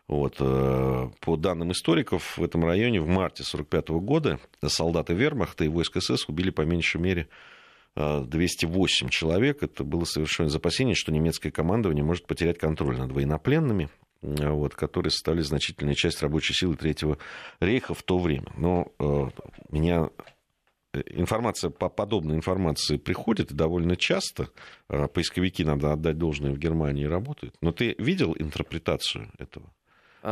[0.07, 0.35] Вот.
[0.39, 5.99] Э, по данным историков, в этом районе в марте 1945 года солдаты вермахта и войск
[5.99, 7.27] СС убили по меньшей мере
[7.95, 9.63] 208 э, человек.
[9.63, 13.89] Это было совершенно опасение, что немецкое командование может потерять контроль над военнопленными,
[14.21, 17.17] э, вот, которые стали значительной частью рабочей силы Третьего
[17.59, 18.51] рейха в то время.
[18.57, 19.29] Но э,
[19.71, 20.09] меня
[21.01, 24.49] информация по подобной информации приходит довольно часто.
[24.87, 27.55] Поисковики, надо отдать должное, в Германии работают.
[27.61, 29.71] Но ты видел интерпретацию этого?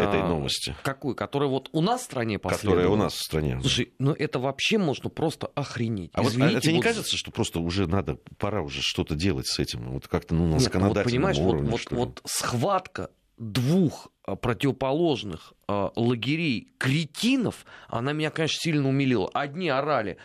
[0.02, 0.76] этой а, новости.
[0.84, 1.16] Какую?
[1.16, 2.78] Которая вот у нас в стране последовала?
[2.78, 3.60] Которая у нас в стране.
[3.62, 6.12] Слушай, ну это вообще можно просто охренеть.
[6.14, 6.78] А, Извините, вот, а тебе вот...
[6.78, 9.92] не кажется, что просто уже надо, пора уже что-то делать с этим?
[9.92, 11.70] Вот как-то ну, на Нет, законодательном ну, вот, уровне.
[11.70, 19.30] Вот, вот, вот схватка двух а, противоположных э, лагерей кретинов, она меня, конечно, сильно умилила.
[19.34, 20.18] Одни орали,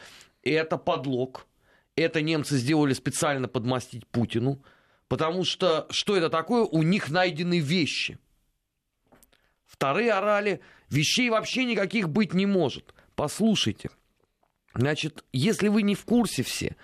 [0.42, 1.46] это подлог,
[1.96, 4.62] это немцы сделали специально подмастить Путину,
[5.08, 6.64] потому что что это такое?
[6.64, 8.18] У них найдены вещи–
[9.68, 10.60] Вторые орали,
[10.90, 12.94] вещей вообще никаких быть не может.
[13.14, 13.90] Послушайте,
[14.74, 16.74] значит, если вы не в курсе все,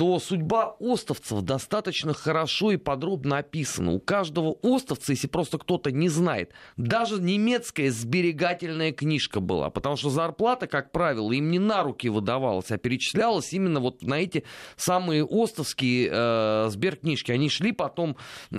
[0.00, 3.92] то судьба остовцев достаточно хорошо и подробно описана.
[3.92, 10.08] У каждого остовца, если просто кто-то не знает, даже немецкая сберегательная книжка была, потому что
[10.08, 14.44] зарплата, как правило, им не на руки выдавалась, а перечислялась именно вот на эти
[14.76, 17.30] самые остовские э, сберкнижки.
[17.30, 18.16] Они шли потом,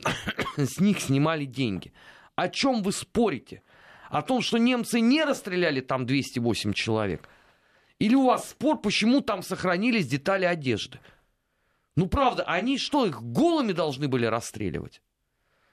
[0.57, 1.91] с них снимали деньги.
[2.35, 3.63] О чем вы спорите?
[4.11, 7.27] О том, что немцы не расстреляли там 208 человек?
[7.97, 10.99] Или у вас спор, почему там сохранились детали одежды?
[12.01, 15.03] Ну, правда, они что, их голыми должны были расстреливать?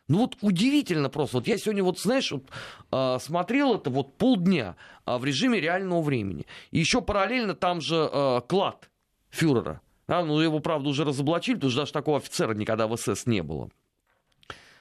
[0.09, 1.39] Ну вот удивительно просто.
[1.39, 2.45] Вот я сегодня вот, знаешь, вот,
[2.93, 4.77] э, смотрел это вот полдня
[5.07, 6.45] э, в режиме реального времени.
[6.71, 8.91] И еще параллельно там же э, клад
[9.31, 9.81] фюрера.
[10.07, 13.43] А, ну его, правда, уже разоблачили, потому что даже такого офицера никогда в СС не
[13.43, 13.71] было.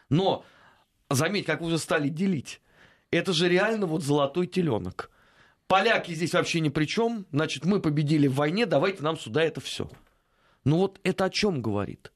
[0.10, 0.44] Но
[1.10, 2.60] заметь, как уже стали делить.
[3.10, 5.12] Это же реально вот золотой теленок.
[5.68, 7.26] Поляки здесь вообще ни при чем.
[7.32, 9.90] Значит, мы победили в войне, давайте нам сюда это все.
[10.68, 12.12] Ну вот это о чем говорит?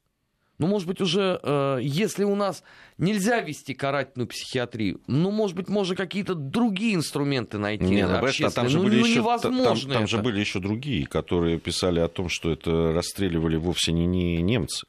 [0.58, 2.62] Ну, может быть, уже, э, если у нас
[2.98, 7.84] нельзя вести карательную психиатрию, ну, может быть, можно какие-то другие инструменты найти.
[7.84, 10.60] Не, ну, а там же ну, были ну, еще, невозможно там, там же были еще
[10.60, 14.86] другие, которые писали о том, что это расстреливали вовсе не, не немцы.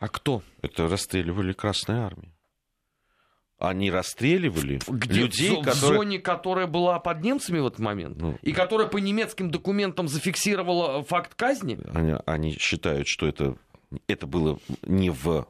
[0.00, 0.42] А кто?
[0.60, 2.33] Это расстреливали Красная Армия
[3.58, 5.74] они расстреливали Где, людей, в, которые...
[5.74, 10.08] в зоне, которая была под немцами в этот момент, ну, и которая по немецким документам
[10.08, 11.78] зафиксировала факт казни?
[11.92, 13.56] Они, они считают, что это,
[14.06, 15.46] это было не в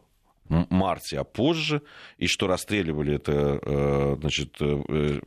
[0.48, 1.82] марте, а позже,
[2.18, 5.20] и что расстреливали это э, значит, э,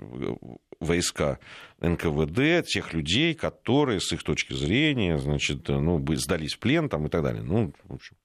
[0.80, 1.40] войска
[1.82, 7.10] НКВД, тех людей, которые, с их точки зрения, значит, ну, сдались в плен там, и
[7.10, 7.42] так далее.
[7.42, 8.16] Ну, в общем,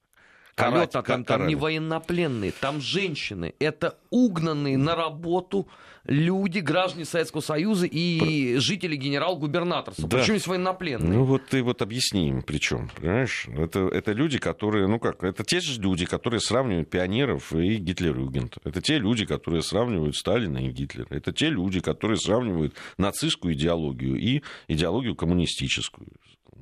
[0.55, 3.55] Карать, там, там, не военнопленные, там женщины.
[3.59, 5.67] Это угнанные на работу
[6.05, 8.59] люди, граждане Советского Союза и Про...
[8.59, 10.07] жители генерал-губернаторства.
[10.07, 10.17] Да.
[10.17, 11.17] Причем есть военнопленные.
[11.17, 13.47] Ну вот ты вот объясни им причем, понимаешь?
[13.47, 18.57] Это, это люди, которые, ну как, это те же люди, которые сравнивают пионеров и Гитлер-Югент.
[18.63, 21.07] Это те люди, которые сравнивают Сталина и Гитлера.
[21.09, 26.07] Это те люди, которые сравнивают нацистскую идеологию и идеологию коммунистическую,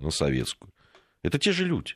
[0.10, 0.72] советскую.
[1.24, 1.96] Это те же люди.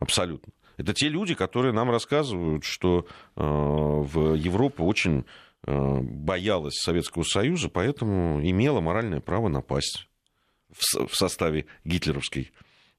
[0.00, 0.52] Абсолютно.
[0.76, 5.26] Это те люди, которые нам рассказывают, что э, в Европа очень
[5.66, 10.08] э, боялась Советского Союза, поэтому имела моральное право напасть
[10.70, 12.50] в, в составе гитлеровской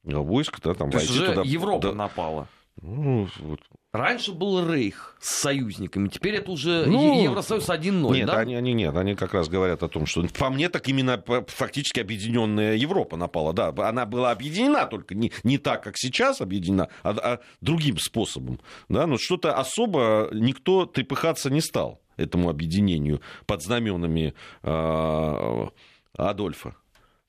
[0.03, 0.61] войск.
[0.61, 2.47] Да, там, То есть уже туда, Европа да, напала.
[2.81, 3.59] Ну, вот.
[3.91, 8.39] Раньше был Рейх с союзниками, теперь это уже ну, Евросоюз 1.0, нет, да?
[8.39, 11.99] Они, они нет, они как раз говорят о том, что по мне так именно фактически
[11.99, 13.51] объединенная Европа напала.
[13.51, 18.61] Да, она была объединена, только не, не так, как сейчас объединена, а, а другим способом.
[18.87, 25.67] Да, но что-то особо никто трепыхаться не стал этому объединению под знаменами э,
[26.15, 26.75] Адольфа.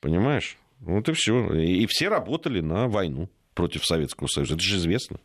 [0.01, 0.59] Понимаешь?
[0.81, 1.53] Вот и все.
[1.55, 4.55] И, и все работали на войну против Советского Союза.
[4.55, 5.19] Это же известно.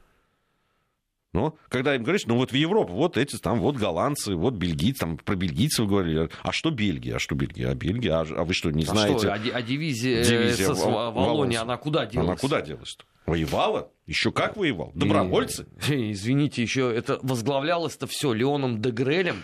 [1.34, 5.00] Но когда им говоришь, ну вот в Европу, вот эти там, вот голландцы, вот бельгийцы,
[5.00, 6.30] там про бельгийцев говорили.
[6.42, 7.18] А что Бельгия?
[7.18, 7.70] А что Бельгия?
[7.70, 8.14] А Бельгия?
[8.14, 9.20] А, а вы что, не а знаете?
[9.20, 12.28] Что, а, а дивизия, дивизия СС Волония, она куда делась?
[12.28, 13.04] Она куда делась-то?
[13.26, 13.92] Воевала?
[14.06, 14.92] Еще как воевал?
[14.96, 15.68] Добровольцы?
[15.90, 19.44] И, извините, еще это возглавлялось-то все Леоном Дегрелем.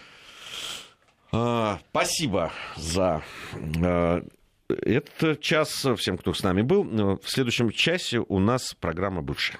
[1.34, 3.24] А, спасибо за
[3.84, 4.24] а,
[4.70, 6.84] этот час всем, кто с нами был.
[7.18, 9.60] В следующем часе у нас программа «Бывшая».